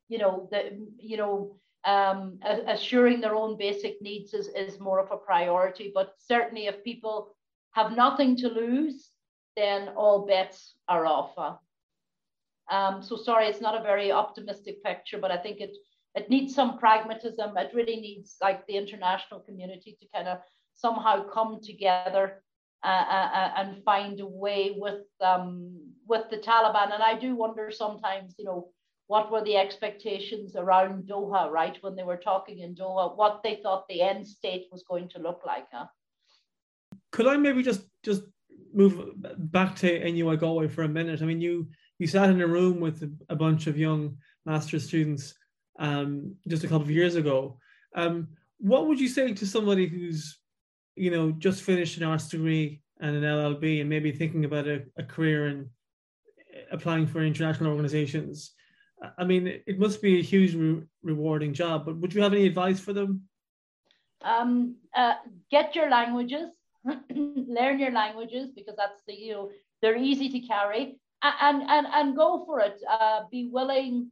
you 0.08 0.18
know, 0.18 0.48
the, 0.50 0.86
you 0.98 1.16
know, 1.16 1.56
um, 1.84 2.38
assuring 2.66 3.20
their 3.20 3.34
own 3.34 3.56
basic 3.56 4.00
needs 4.02 4.34
is, 4.34 4.48
is 4.48 4.80
more 4.80 5.00
of 5.00 5.10
a 5.10 5.16
priority. 5.16 5.90
But 5.94 6.12
certainly 6.18 6.66
if 6.66 6.84
people 6.84 7.36
have 7.72 7.96
nothing 7.96 8.36
to 8.36 8.48
lose, 8.48 9.10
then 9.56 9.90
all 9.96 10.26
bets 10.26 10.74
are 10.88 11.06
off. 11.06 11.60
Um, 12.70 13.02
so 13.02 13.16
sorry, 13.16 13.46
it's 13.46 13.60
not 13.60 13.78
a 13.78 13.82
very 13.82 14.12
optimistic 14.12 14.82
picture, 14.84 15.18
but 15.18 15.30
I 15.30 15.38
think 15.38 15.60
it 15.60 15.76
it 16.14 16.30
needs 16.30 16.54
some 16.54 16.78
pragmatism. 16.78 17.56
It 17.56 17.70
really 17.74 17.96
needs 17.96 18.36
like 18.40 18.66
the 18.66 18.76
international 18.76 19.40
community 19.40 19.96
to 20.00 20.06
kind 20.14 20.26
of 20.26 20.38
somehow 20.74 21.28
come 21.28 21.60
together 21.62 22.42
uh, 22.82 22.86
uh, 22.86 23.30
uh, 23.34 23.52
and 23.56 23.84
find 23.84 24.20
a 24.20 24.26
way 24.26 24.74
with 24.76 25.04
um, 25.20 25.76
with 26.06 26.24
the 26.30 26.38
Taliban. 26.38 26.92
And 26.92 27.02
I 27.02 27.18
do 27.18 27.34
wonder 27.36 27.70
sometimes, 27.70 28.34
you 28.38 28.44
know, 28.44 28.68
what 29.08 29.32
were 29.32 29.42
the 29.42 29.56
expectations 29.56 30.54
around 30.54 31.08
Doha, 31.08 31.50
right? 31.50 31.76
When 31.80 31.96
they 31.96 32.04
were 32.04 32.16
talking 32.16 32.60
in 32.60 32.74
Doha, 32.74 33.16
what 33.16 33.42
they 33.42 33.58
thought 33.62 33.88
the 33.88 34.02
end 34.02 34.26
state 34.26 34.66
was 34.70 34.84
going 34.88 35.08
to 35.10 35.18
look 35.18 35.40
like, 35.44 35.66
huh? 35.72 35.86
Could 37.10 37.26
I 37.26 37.36
maybe 37.36 37.62
just 37.62 37.82
just 38.04 38.22
move 38.72 39.12
back 39.50 39.76
to 39.76 40.12
NUI 40.12 40.36
Galway 40.36 40.68
for 40.68 40.82
a 40.82 40.88
minute. 40.88 41.22
I 41.22 41.24
mean, 41.24 41.40
you 41.40 41.68
you 41.98 42.06
sat 42.06 42.30
in 42.30 42.40
a 42.40 42.46
room 42.46 42.80
with 42.80 43.02
a, 43.28 43.34
bunch 43.34 43.66
of 43.66 43.76
young 43.76 44.16
master's 44.46 44.86
students 44.86 45.34
um, 45.80 46.36
just 46.46 46.62
a 46.62 46.68
couple 46.68 46.82
of 46.82 46.90
years 46.90 47.16
ago. 47.16 47.58
Um, 47.96 48.28
what 48.58 48.86
would 48.86 49.00
you 49.00 49.08
say 49.08 49.32
to 49.32 49.46
somebody 49.46 49.88
who's, 49.88 50.38
you 50.94 51.10
know, 51.10 51.32
just 51.32 51.62
finished 51.62 51.96
an 51.96 52.04
arts 52.04 52.28
degree 52.28 52.82
and 53.00 53.16
an 53.16 53.24
LLB 53.24 53.80
and 53.80 53.90
maybe 53.90 54.12
thinking 54.12 54.44
about 54.44 54.68
a, 54.68 54.82
a 54.96 55.02
career 55.02 55.48
in 55.48 55.70
applying 56.70 57.06
for 57.06 57.20
international 57.20 57.72
organizations? 57.72 58.52
I 59.16 59.24
mean, 59.24 59.46
it 59.66 59.78
must 59.78 60.02
be 60.02 60.18
a 60.18 60.22
huge 60.22 60.54
re- 60.54 60.82
rewarding 61.02 61.52
job, 61.54 61.84
but 61.86 61.96
would 61.98 62.14
you 62.14 62.22
have 62.22 62.32
any 62.32 62.46
advice 62.46 62.80
for 62.80 62.92
them? 62.92 63.22
Um, 64.22 64.76
uh, 64.96 65.14
get 65.50 65.76
your 65.76 65.88
languages 65.88 66.50
learn 67.10 67.78
your 67.78 67.92
languages 67.92 68.50
because 68.54 68.74
that's 68.76 69.02
the 69.06 69.14
you 69.14 69.32
know 69.32 69.50
they're 69.82 69.96
easy 69.96 70.28
to 70.30 70.40
carry 70.40 70.96
and 71.22 71.62
and 71.62 71.86
and 71.92 72.16
go 72.16 72.44
for 72.46 72.60
it 72.60 72.80
uh, 72.90 73.20
be 73.30 73.48
willing 73.52 74.10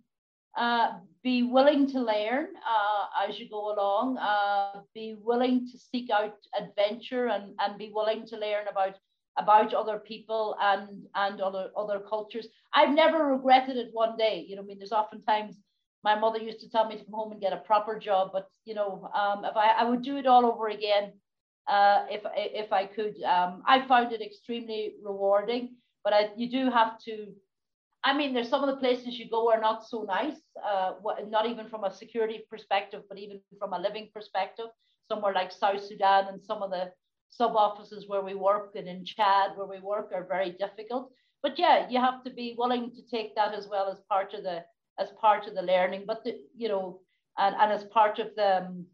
uh, 0.57 0.93
be 1.23 1.43
willing 1.43 1.87
to 1.89 2.01
learn 2.01 2.49
uh, 2.75 3.27
as 3.29 3.39
you 3.39 3.49
go 3.49 3.73
along 3.75 4.19
uh, 4.19 4.81
be 4.95 5.17
willing 5.23 5.67
to 5.67 5.79
seek 5.79 6.11
out 6.11 6.35
adventure 6.59 7.29
and 7.29 7.55
and 7.61 7.79
be 7.79 7.91
willing 7.95 8.27
to 8.27 8.37
learn 8.37 8.67
about 8.71 8.97
about 9.39 9.75
other 9.75 9.99
people 9.99 10.57
and 10.61 11.07
and 11.15 11.41
other 11.41 11.71
other 11.77 12.01
cultures 12.01 12.49
i've 12.73 12.95
never 12.95 13.27
regretted 13.27 13.77
it 13.77 13.89
one 13.93 14.17
day 14.17 14.45
you 14.49 14.57
know 14.57 14.63
i 14.63 14.65
mean 14.65 14.79
there's 14.79 14.93
oftentimes 14.93 15.57
my 16.05 16.19
mother 16.19 16.39
used 16.39 16.61
to 16.61 16.71
tell 16.71 16.89
me 16.89 16.97
to 16.97 17.05
come 17.05 17.15
home 17.15 17.33
and 17.33 17.41
get 17.41 17.53
a 17.53 17.59
proper 17.59 17.99
job 17.99 18.31
but 18.33 18.49
you 18.65 18.75
know 18.75 19.11
um, 19.15 19.45
if 19.45 19.57
I, 19.57 19.73
I 19.81 19.85
would 19.85 20.03
do 20.03 20.17
it 20.17 20.27
all 20.27 20.47
over 20.47 20.69
again 20.69 21.13
uh, 21.69 22.05
if 22.11 22.23
if 22.35 22.73
I 22.73 22.87
could. 22.87 23.21
Um, 23.23 23.63
I 23.67 23.87
found 23.87 24.13
it 24.13 24.23
extremely 24.23 24.95
rewarding, 25.03 25.77
but 26.05 26.13
I, 26.13 26.31
you 26.37 26.51
do 26.51 26.71
have 26.71 26.99
to. 27.05 27.29
I 28.05 28.17
mean, 28.17 28.35
there's 28.35 28.49
some 28.49 28.63
of 28.63 28.73
the 28.73 28.81
places 28.81 29.19
you 29.19 29.29
go 29.29 29.51
are 29.51 29.61
not 29.61 29.85
so 29.85 30.03
nice, 30.03 30.37
uh, 30.65 30.93
not 31.29 31.47
even 31.47 31.69
from 31.69 31.83
a 31.83 31.93
security 31.93 32.45
perspective, 32.49 33.03
but 33.09 33.19
even 33.19 33.41
from 33.59 33.73
a 33.73 33.79
living 33.81 34.11
perspective. 34.15 34.67
Somewhere 35.09 35.33
like 35.35 35.53
South 35.53 35.83
Sudan 35.85 36.27
and 36.29 36.43
some 36.43 36.63
of 36.63 36.71
the 36.71 36.93
sub 37.29 37.57
offices 37.57 38.05
where 38.09 38.23
we 38.23 38.35
work 38.35 38.73
and 38.77 38.89
in 38.89 39.05
Chad 39.05 39.57
where 39.57 39.67
we 39.67 39.81
work 39.81 40.11
are 40.15 40.25
very 40.25 40.53
difficult. 40.53 41.11
But 41.43 41.59
yeah, 41.59 41.89
you 41.89 42.01
have 42.01 42.25
to 42.25 42.31
be 42.31 42.55
willing 42.59 42.93
to 42.95 43.03
take 43.11 43.35
that 43.35 43.55
as 43.55 43.69
well 43.69 43.91
as 43.91 43.99
part 44.09 44.35
of 44.35 44.43
the 44.43 44.65
as 44.99 45.11
part 45.21 45.47
of 45.47 45.55
the 45.55 45.63
learning. 45.63 46.05
But 46.07 46.25
the, 46.25 46.41
you 46.57 46.69
know, 46.69 47.01
and, 47.39 47.55
and 47.57 47.73
as 47.73 47.85
part 47.85 48.19
of 48.19 48.35
the 48.37 48.59
um, 48.59 48.87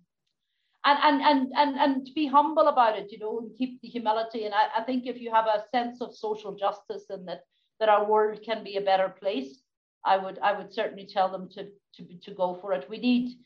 and 0.84 0.98
and 1.02 1.22
and 1.22 1.52
and, 1.54 1.76
and 1.78 2.06
to 2.06 2.12
be 2.12 2.26
humble 2.26 2.68
about 2.68 2.98
it 2.98 3.12
you 3.12 3.18
know 3.18 3.38
and 3.38 3.56
keep 3.56 3.80
the 3.80 3.88
humility 3.88 4.44
and 4.44 4.54
I, 4.54 4.80
I 4.80 4.84
think 4.84 5.06
if 5.06 5.20
you 5.20 5.32
have 5.32 5.46
a 5.46 5.64
sense 5.70 6.00
of 6.00 6.14
social 6.14 6.54
justice 6.56 7.04
and 7.10 7.26
that 7.28 7.42
that 7.80 7.88
our 7.88 8.04
world 8.04 8.40
can 8.44 8.64
be 8.64 8.76
a 8.76 8.80
better 8.80 9.08
place 9.08 9.60
i 10.04 10.16
would 10.16 10.38
i 10.40 10.52
would 10.52 10.72
certainly 10.72 11.06
tell 11.06 11.30
them 11.30 11.48
to 11.50 11.68
to, 11.94 12.04
to 12.22 12.34
go 12.34 12.58
for 12.60 12.72
it 12.72 12.88
we 12.90 12.98
need 12.98 13.36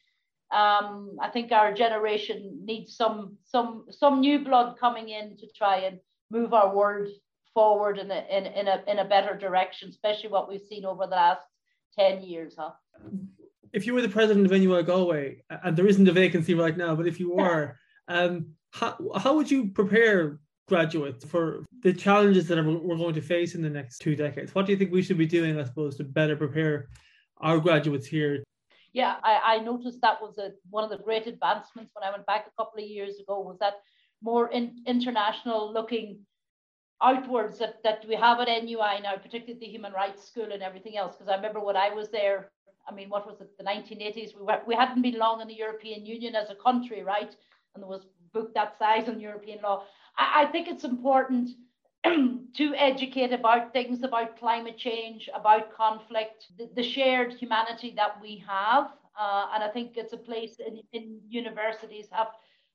um, 0.51 1.17
I 1.21 1.29
think 1.33 1.53
our 1.53 1.73
generation 1.73 2.61
needs 2.65 2.97
some 2.97 3.37
some 3.45 3.87
some 3.91 4.21
new 4.21 4.45
blood 4.45 4.77
coming 4.79 5.09
in 5.09 5.37
to 5.39 5.47
try 5.57 5.79
and 5.79 5.99
move 6.31 6.55
our 6.55 6.75
world 6.75 7.09
forward 7.53 7.99
in 7.99 8.11
a 8.11 8.25
in, 8.31 8.47
in 8.47 8.69
a 8.69 8.83
in 8.87 8.99
a 9.01 9.05
better 9.05 9.37
direction, 9.37 9.89
especially 9.89 10.31
what 10.31 10.49
we've 10.49 10.69
seen 10.69 10.85
over 10.85 11.05
the 11.07 11.17
last 11.17 11.43
10 11.99 12.23
years, 12.23 12.55
huh? 12.59 12.71
if 13.73 13.87
you 13.87 13.95
were 13.95 14.03
the 14.03 14.09
president 14.09 14.47
of 14.47 14.53
NUI 14.53 14.83
Galway, 14.83 15.43
and 15.51 15.77
there 15.77 15.87
isn't 15.87 16.09
a 16.09 16.13
vacancy 16.13 16.55
right 16.55 16.77
now, 16.77 16.95
but 16.95 17.07
if 17.07 17.21
you 17.21 17.33
were, 17.35 17.77
um, 18.09 18.47
how, 18.73 18.97
how 19.17 19.35
would 19.35 19.51
you 19.51 19.69
prepare 19.69 20.41
graduates 20.69 21.25
for 21.25 21.65
the 21.83 21.93
challenges 21.93 22.49
that 22.49 22.57
we're 22.65 22.97
going 22.97 23.15
to 23.15 23.21
face 23.21 23.55
in 23.55 23.63
the 23.63 23.71
next 23.71 23.99
two 23.99 24.17
decades? 24.17 24.55
What 24.55 24.67
do 24.67 24.73
you 24.73 24.79
think 24.79 24.93
we 24.93 25.03
should 25.03 25.19
be 25.19 25.27
doing, 25.27 25.61
I 25.61 25.65
suppose, 25.65 25.97
to 25.97 26.05
better 26.05 26.37
prepare 26.37 26.89
our 27.39 27.59
graduates 27.59 28.07
here? 28.07 28.43
Yeah, 28.97 29.17
I, 29.23 29.57
I 29.57 29.59
noticed 29.59 30.01
that 30.01 30.23
was 30.23 30.39
a, 30.39 30.53
one 30.71 30.83
of 30.83 30.89
the 30.89 31.05
great 31.05 31.27
advancements 31.27 31.93
when 31.95 32.03
I 32.03 32.11
went 32.11 32.25
back 32.25 32.47
a 32.47 32.57
couple 32.57 32.83
of 32.83 32.89
years 32.89 33.19
ago 33.19 33.39
was 33.41 33.59
that 33.59 33.75
more 34.23 34.49
in, 34.51 34.65
international 34.87 35.71
looking 35.71 36.21
outwards 37.03 37.59
that, 37.59 37.83
that 37.85 38.07
we 38.09 38.15
have 38.15 38.41
at 38.41 38.49
NUI 38.49 39.03
now, 39.03 39.15
particularly 39.17 39.61
the 39.61 39.67
Human 39.67 39.93
Rights 39.93 40.27
School 40.27 40.51
and 40.51 40.63
everything 40.63 40.97
else. 40.97 41.15
Because 41.15 41.29
I 41.31 41.37
remember 41.37 41.61
when 41.61 41.77
I 41.77 41.91
was 41.91 42.09
there, 42.09 42.51
I 42.89 42.95
mean, 42.95 43.11
what 43.11 43.27
was 43.27 43.39
it, 43.43 43.51
the 43.59 43.65
1980s? 43.65 44.35
We, 44.35 44.47
were, 44.47 44.63
we 44.67 44.75
hadn't 44.75 45.03
been 45.03 45.19
long 45.19 45.43
in 45.43 45.49
the 45.49 45.61
European 45.67 46.07
Union 46.07 46.35
as 46.35 46.49
a 46.49 46.55
country, 46.55 47.03
right? 47.03 47.37
And 47.75 47.83
there 47.83 47.91
was 47.91 48.07
book 48.33 48.55
that 48.55 48.79
size 48.79 49.11
on 49.11 49.21
European 49.21 49.59
law. 49.63 49.83
I, 50.17 50.45
I 50.45 50.47
think 50.47 50.69
it's 50.69 50.85
important 50.85 51.51
to 52.55 52.75
educate 52.75 53.33
about 53.33 53.73
things 53.73 54.03
about 54.03 54.39
climate 54.39 54.77
change, 54.77 55.29
about 55.35 55.75
conflict, 55.75 56.47
the, 56.59 56.69
the 56.75 56.83
shared 56.83 57.33
humanity 57.33 57.93
that 57.97 58.21
we 58.21 58.43
have. 58.47 58.91
Uh, 59.19 59.47
and 59.55 59.65
I 59.65 59.69
think 59.69 59.97
it's 59.97 60.13
a 60.13 60.19
place 60.19 60.57
in, 60.65 60.81
in 60.93 61.21
universities 61.29 62.07
have 62.11 62.29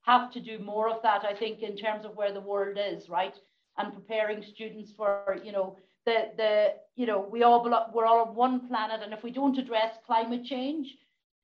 have 0.04 0.32
to 0.32 0.39
do 0.39 0.58
more 0.58 0.89
of 0.89 1.00
that, 1.04 1.24
I 1.24 1.36
think, 1.36 1.62
in 1.62 1.78
terms 1.78 2.06
of 2.06 2.15
where 2.15 2.34
the 2.34 2.41
world 2.41 2.78
is, 2.80 3.08
right? 3.08 3.36
And 3.78 3.94
preparing 3.94 4.41
students 4.41 4.91
for, 4.91 5.38
you 5.44 5.52
know, 5.52 5.78
the 6.06 6.32
the 6.36 6.74
you 6.96 7.06
know 7.06 7.28
we 7.32 7.44
all 7.44 7.63
we're 7.94 8.06
all 8.06 8.28
on 8.28 8.36
one 8.36 8.67
planet, 8.67 9.02
and 9.04 9.13
if 9.13 9.24
we 9.24 9.32
don't 9.32 9.58
address 9.58 9.98
climate 10.06 10.44
change, 10.44 10.98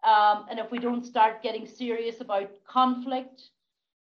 um, 0.04 0.45
and 0.50 0.60
if 0.60 0.71
we 0.71 0.80
don't 0.80 1.06
start 1.06 1.43
getting 1.43 1.67
serious 1.67 2.21
about 2.21 2.50
conflict 2.67 3.41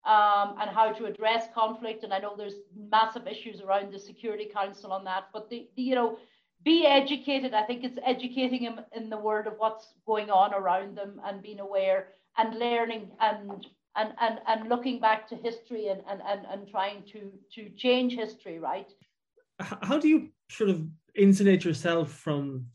um, 0.07 0.55
and 0.61 0.69
how 0.69 0.93
to 0.93 1.05
address 1.05 1.47
conflict, 1.53 2.03
and 2.03 2.13
I 2.13 2.19
know 2.19 2.33
there's 2.35 2.61
massive 2.89 3.27
issues 3.27 3.59
around 3.59 3.91
the 3.91 3.99
Security 3.99 4.45
Council 4.45 4.93
on 4.93 5.03
that, 5.03 5.25
but 5.33 5.49
the, 5.49 5.67
the 5.75 5.83
you 5.83 5.95
know 5.95 6.17
be 6.63 6.85
educated. 6.85 7.53
I 7.53 7.63
think 7.63 7.83
it's 7.83 7.99
educating 8.05 8.63
them 8.63 8.79
in 8.95 9.09
the 9.09 9.17
word 9.17 9.47
of 9.47 9.55
what's 9.57 9.87
going 10.05 10.29
on 10.29 10.53
around 10.53 10.97
them 10.97 11.19
and 11.25 11.43
being 11.43 11.59
aware 11.59 12.07
and 12.37 12.57
learning 12.57 13.11
and 13.19 13.67
and 13.97 14.13
and, 14.21 14.39
and 14.47 14.69
looking 14.69 15.01
back 15.01 15.27
to 15.29 15.35
history 15.35 15.87
and, 15.87 16.01
and, 16.09 16.21
and, 16.25 16.45
and 16.51 16.69
trying 16.69 17.03
to 17.11 17.31
to 17.55 17.69
change 17.75 18.13
history, 18.13 18.59
right? 18.59 18.89
How 19.59 19.99
do 19.99 20.07
you 20.07 20.29
sort 20.49 20.69
of 20.69 20.87
insulate 21.15 21.65
yourself 21.65 22.13
from 22.13 22.67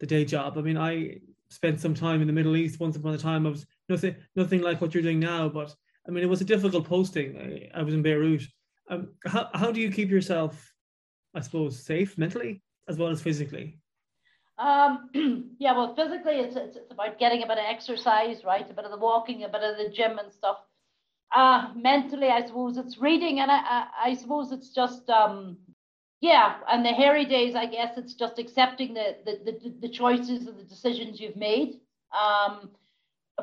the 0.00 0.06
day 0.06 0.24
job? 0.24 0.58
I 0.58 0.62
mean, 0.62 0.76
I 0.78 1.20
spent 1.50 1.80
some 1.80 1.94
time 1.94 2.20
in 2.20 2.26
the 2.26 2.32
Middle 2.32 2.56
East 2.56 2.80
once 2.80 2.96
upon 2.96 3.14
a 3.14 3.18
time. 3.18 3.46
I 3.46 3.50
was 3.50 3.64
nothing 3.88 4.16
nothing 4.34 4.60
like 4.60 4.80
what 4.80 4.92
you're 4.92 5.04
doing 5.04 5.20
now, 5.20 5.48
but 5.48 5.72
I 6.06 6.10
mean, 6.10 6.24
it 6.24 6.28
was 6.28 6.40
a 6.40 6.44
difficult 6.44 6.84
posting. 6.86 7.36
I, 7.38 7.78
I 7.78 7.82
was 7.82 7.94
in 7.94 8.02
Beirut. 8.02 8.42
Um, 8.90 9.14
how 9.24 9.48
how 9.54 9.70
do 9.70 9.80
you 9.80 9.90
keep 9.90 10.10
yourself, 10.10 10.72
I 11.34 11.40
suppose, 11.40 11.84
safe 11.84 12.18
mentally 12.18 12.62
as 12.88 12.98
well 12.98 13.10
as 13.10 13.22
physically? 13.22 13.78
Um, 14.58 15.10
yeah, 15.58 15.72
well, 15.72 15.94
physically, 15.94 16.34
it's, 16.34 16.56
it's, 16.56 16.76
it's 16.76 16.92
about 16.92 17.18
getting 17.18 17.42
a 17.42 17.46
bit 17.46 17.58
of 17.58 17.64
exercise, 17.68 18.44
right? 18.44 18.68
A 18.70 18.74
bit 18.74 18.84
of 18.84 18.90
the 18.90 18.96
walking, 18.98 19.44
a 19.44 19.48
bit 19.48 19.62
of 19.62 19.76
the 19.76 19.88
gym 19.88 20.18
and 20.18 20.32
stuff. 20.32 20.58
Uh, 21.34 21.68
mentally, 21.74 22.28
I 22.28 22.44
suppose 22.46 22.76
it's 22.76 22.98
reading, 22.98 23.40
and 23.40 23.50
I, 23.50 23.56
I, 23.56 23.86
I 24.04 24.14
suppose 24.14 24.52
it's 24.52 24.68
just, 24.68 25.08
um, 25.08 25.56
yeah, 26.20 26.56
and 26.70 26.84
the 26.84 26.90
hairy 26.90 27.24
days, 27.24 27.54
I 27.54 27.66
guess 27.66 27.96
it's 27.96 28.14
just 28.14 28.38
accepting 28.38 28.94
the, 28.94 29.16
the, 29.24 29.52
the, 29.52 29.74
the 29.80 29.88
choices 29.88 30.46
and 30.46 30.58
the 30.58 30.64
decisions 30.64 31.18
you've 31.18 31.36
made. 31.36 31.80
Um, 32.12 32.70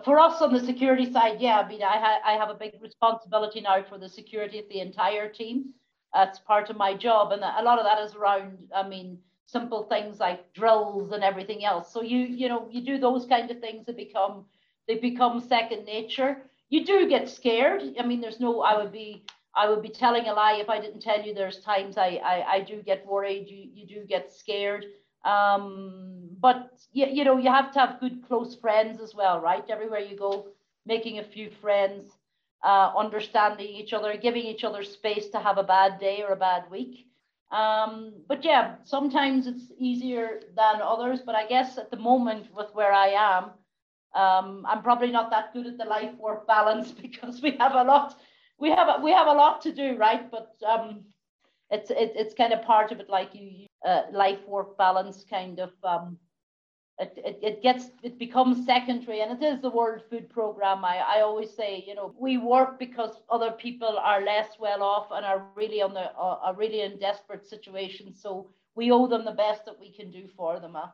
for 0.06 0.20
us 0.20 0.42
on 0.42 0.54
the 0.54 0.60
security 0.60 1.12
side, 1.12 1.42
yeah, 1.42 1.60
I 1.60 1.68
mean, 1.68 1.84
I, 1.84 1.98
ha- 1.98 2.22
I 2.26 2.34
have 2.34 2.50
a 2.50 2.54
big 2.54 2.74
responsibility 2.82 3.62
now 3.62 3.84
for 3.84 3.98
the 3.98 4.10
security 4.10 4.60
of 4.60 4.70
the 4.70 4.80
entire 4.80 5.30
team. 5.30 5.74
That's 6.14 6.40
part 6.40 6.70
of 6.70 6.78
my 6.78 6.96
job, 6.96 7.32
and 7.32 7.44
a 7.44 7.62
lot 7.64 7.78
of 7.80 7.86
that 7.86 8.00
is 8.02 8.16
around, 8.16 8.58
I 8.76 8.88
mean, 8.88 9.20
simple 9.46 9.84
things 9.84 10.20
like 10.20 10.54
drills 10.54 11.12
and 11.12 11.24
everything 11.24 11.66
else. 11.66 11.92
So 11.92 12.02
you 12.02 12.18
you 12.20 12.50
know 12.50 12.68
you 12.72 12.82
do 12.82 12.98
those 13.00 13.26
kind 13.26 13.50
of 13.52 13.60
things 13.60 13.86
that 13.86 13.96
become 13.98 14.46
they 14.88 14.96
become 14.96 15.40
second 15.40 15.86
nature. 15.86 16.44
You 16.70 16.86
do 16.86 17.08
get 17.10 17.30
scared. 17.30 17.82
I 18.00 18.06
mean, 18.06 18.22
there's 18.22 18.40
no. 18.40 18.62
I 18.62 18.76
would 18.82 18.92
be 18.92 19.24
I 19.56 19.70
would 19.70 19.82
be 19.82 19.90
telling 19.90 20.28
a 20.28 20.34
lie 20.34 20.58
if 20.60 20.70
I 20.70 20.80
didn't 20.80 21.02
tell 21.02 21.22
you. 21.22 21.34
There's 21.34 21.60
times 21.60 21.98
I 21.98 22.20
I, 22.24 22.54
I 22.56 22.62
do 22.62 22.82
get 22.82 23.06
worried. 23.06 23.48
You 23.48 23.70
you 23.74 23.88
do 23.88 24.06
get 24.06 24.32
scared. 24.32 24.86
Um, 25.26 26.19
but 26.40 26.72
you, 26.94 27.08
you 27.08 27.24
know 27.24 27.38
you 27.38 27.50
have 27.52 27.72
to 27.74 27.80
have 27.80 28.00
good 28.00 28.26
close 28.28 28.56
friends 28.56 29.02
as 29.02 29.16
well, 29.16 29.40
right? 29.40 29.64
Everywhere 29.70 30.00
you 30.00 30.18
go, 30.18 30.48
making 30.86 31.20
a 31.20 31.24
few 31.24 31.50
friends, 31.62 32.18
uh, 32.64 32.92
understanding 32.98 33.68
each 33.68 33.94
other, 33.94 34.16
giving 34.18 34.44
each 34.44 34.64
other 34.64 34.84
space 34.84 35.30
to 35.30 35.40
have 35.40 35.58
a 35.58 35.64
bad 35.64 36.00
day 36.00 36.24
or 36.24 36.34
a 36.34 36.36
bad 36.36 36.70
week. 36.72 37.08
Um, 37.52 38.14
but 38.28 38.44
yeah, 38.46 38.76
sometimes 38.84 39.48
it's 39.48 39.72
easier 39.78 40.42
than 40.56 40.82
others. 40.82 41.22
But 41.26 41.36
I 41.36 41.48
guess 41.48 41.78
at 41.78 41.90
the 41.92 41.98
moment, 41.98 42.48
with 42.56 42.74
where 42.74 42.94
I 42.94 43.10
am, 43.10 43.44
um, 44.14 44.66
I'm 44.68 44.82
probably 44.82 45.12
not 45.12 45.32
that 45.32 45.54
good 45.54 45.68
at 45.68 45.78
the 45.78 45.86
life 45.86 46.14
work 46.20 46.48
balance 46.48 46.92
because 47.02 47.42
we 47.42 47.52
have 47.60 47.74
a 47.74 47.84
lot, 47.84 48.18
we 48.60 48.70
have 48.70 48.88
a, 48.88 49.02
we 49.02 49.12
have 49.12 49.28
a 49.28 49.34
lot 49.34 49.62
to 49.62 49.72
do, 49.72 49.96
right? 49.98 50.30
But 50.30 50.56
um, 50.68 51.02
it's 51.72 51.90
it, 51.92 52.14
it's 52.16 52.34
kind 52.34 52.54
of 52.54 52.64
part 52.64 52.92
of 52.92 53.00
it, 53.00 53.10
like 53.10 53.34
you 53.34 53.68
uh, 53.86 54.04
life 54.12 54.46
work 54.48 54.78
balance 54.78 55.26
kind 55.30 55.60
of 55.60 55.72
um, 55.84 56.18
it, 57.00 57.14
it, 57.18 57.40
it 57.42 57.64
gets 57.64 57.92
it 58.04 58.20
becomes 58.20 58.66
secondary 58.66 59.22
and 59.22 59.32
it 59.32 59.46
is 59.46 59.62
the 59.62 59.70
world 59.70 60.02
food 60.10 60.30
program 60.30 60.84
I, 60.84 60.98
I 60.98 61.22
always 61.22 61.50
say 61.50 61.84
you 61.88 61.96
know 61.96 62.14
we 62.20 62.38
work 62.38 62.78
because 62.78 63.22
other 63.30 63.52
people 63.52 63.98
are 63.98 64.22
less 64.24 64.50
well 64.60 64.84
off 64.84 65.08
and 65.12 65.26
are 65.26 65.46
really 65.56 65.82
on 65.82 65.94
the 65.94 66.12
uh, 66.12 66.40
are 66.44 66.56
really 66.56 66.82
in 66.82 67.00
desperate 67.00 67.48
situations 67.48 68.22
so 68.22 68.50
we 68.76 68.92
owe 68.92 69.08
them 69.08 69.24
the 69.24 69.32
best 69.32 69.66
that 69.66 69.80
we 69.80 69.92
can 69.92 70.12
do 70.12 70.28
for 70.36 70.60
them 70.60 70.74
huh? 70.76 70.88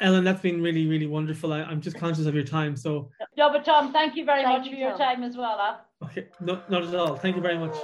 Ellen, 0.00 0.24
that's 0.24 0.40
been 0.40 0.62
really, 0.62 0.86
really 0.86 1.06
wonderful. 1.06 1.52
I, 1.52 1.60
am 1.60 1.80
just 1.80 1.98
conscious 1.98 2.24
of 2.24 2.34
your 2.34 2.44
time. 2.44 2.74
So 2.74 3.10
no, 3.36 3.52
but 3.52 3.66
Tom, 3.66 3.92
thank 3.92 4.16
you 4.16 4.24
very 4.24 4.42
thank 4.42 4.60
much 4.60 4.66
you, 4.66 4.74
for 4.74 4.78
your 4.78 4.90
Tom. 4.90 4.98
time 4.98 5.22
as 5.22 5.36
well. 5.36 5.56
Huh? 5.58 5.76
Okay, 6.04 6.28
no, 6.40 6.62
not 6.70 6.84
at 6.84 6.94
all. 6.94 7.16
Thank 7.16 7.36
you 7.36 7.42
very 7.42 7.58
much. 7.58 7.74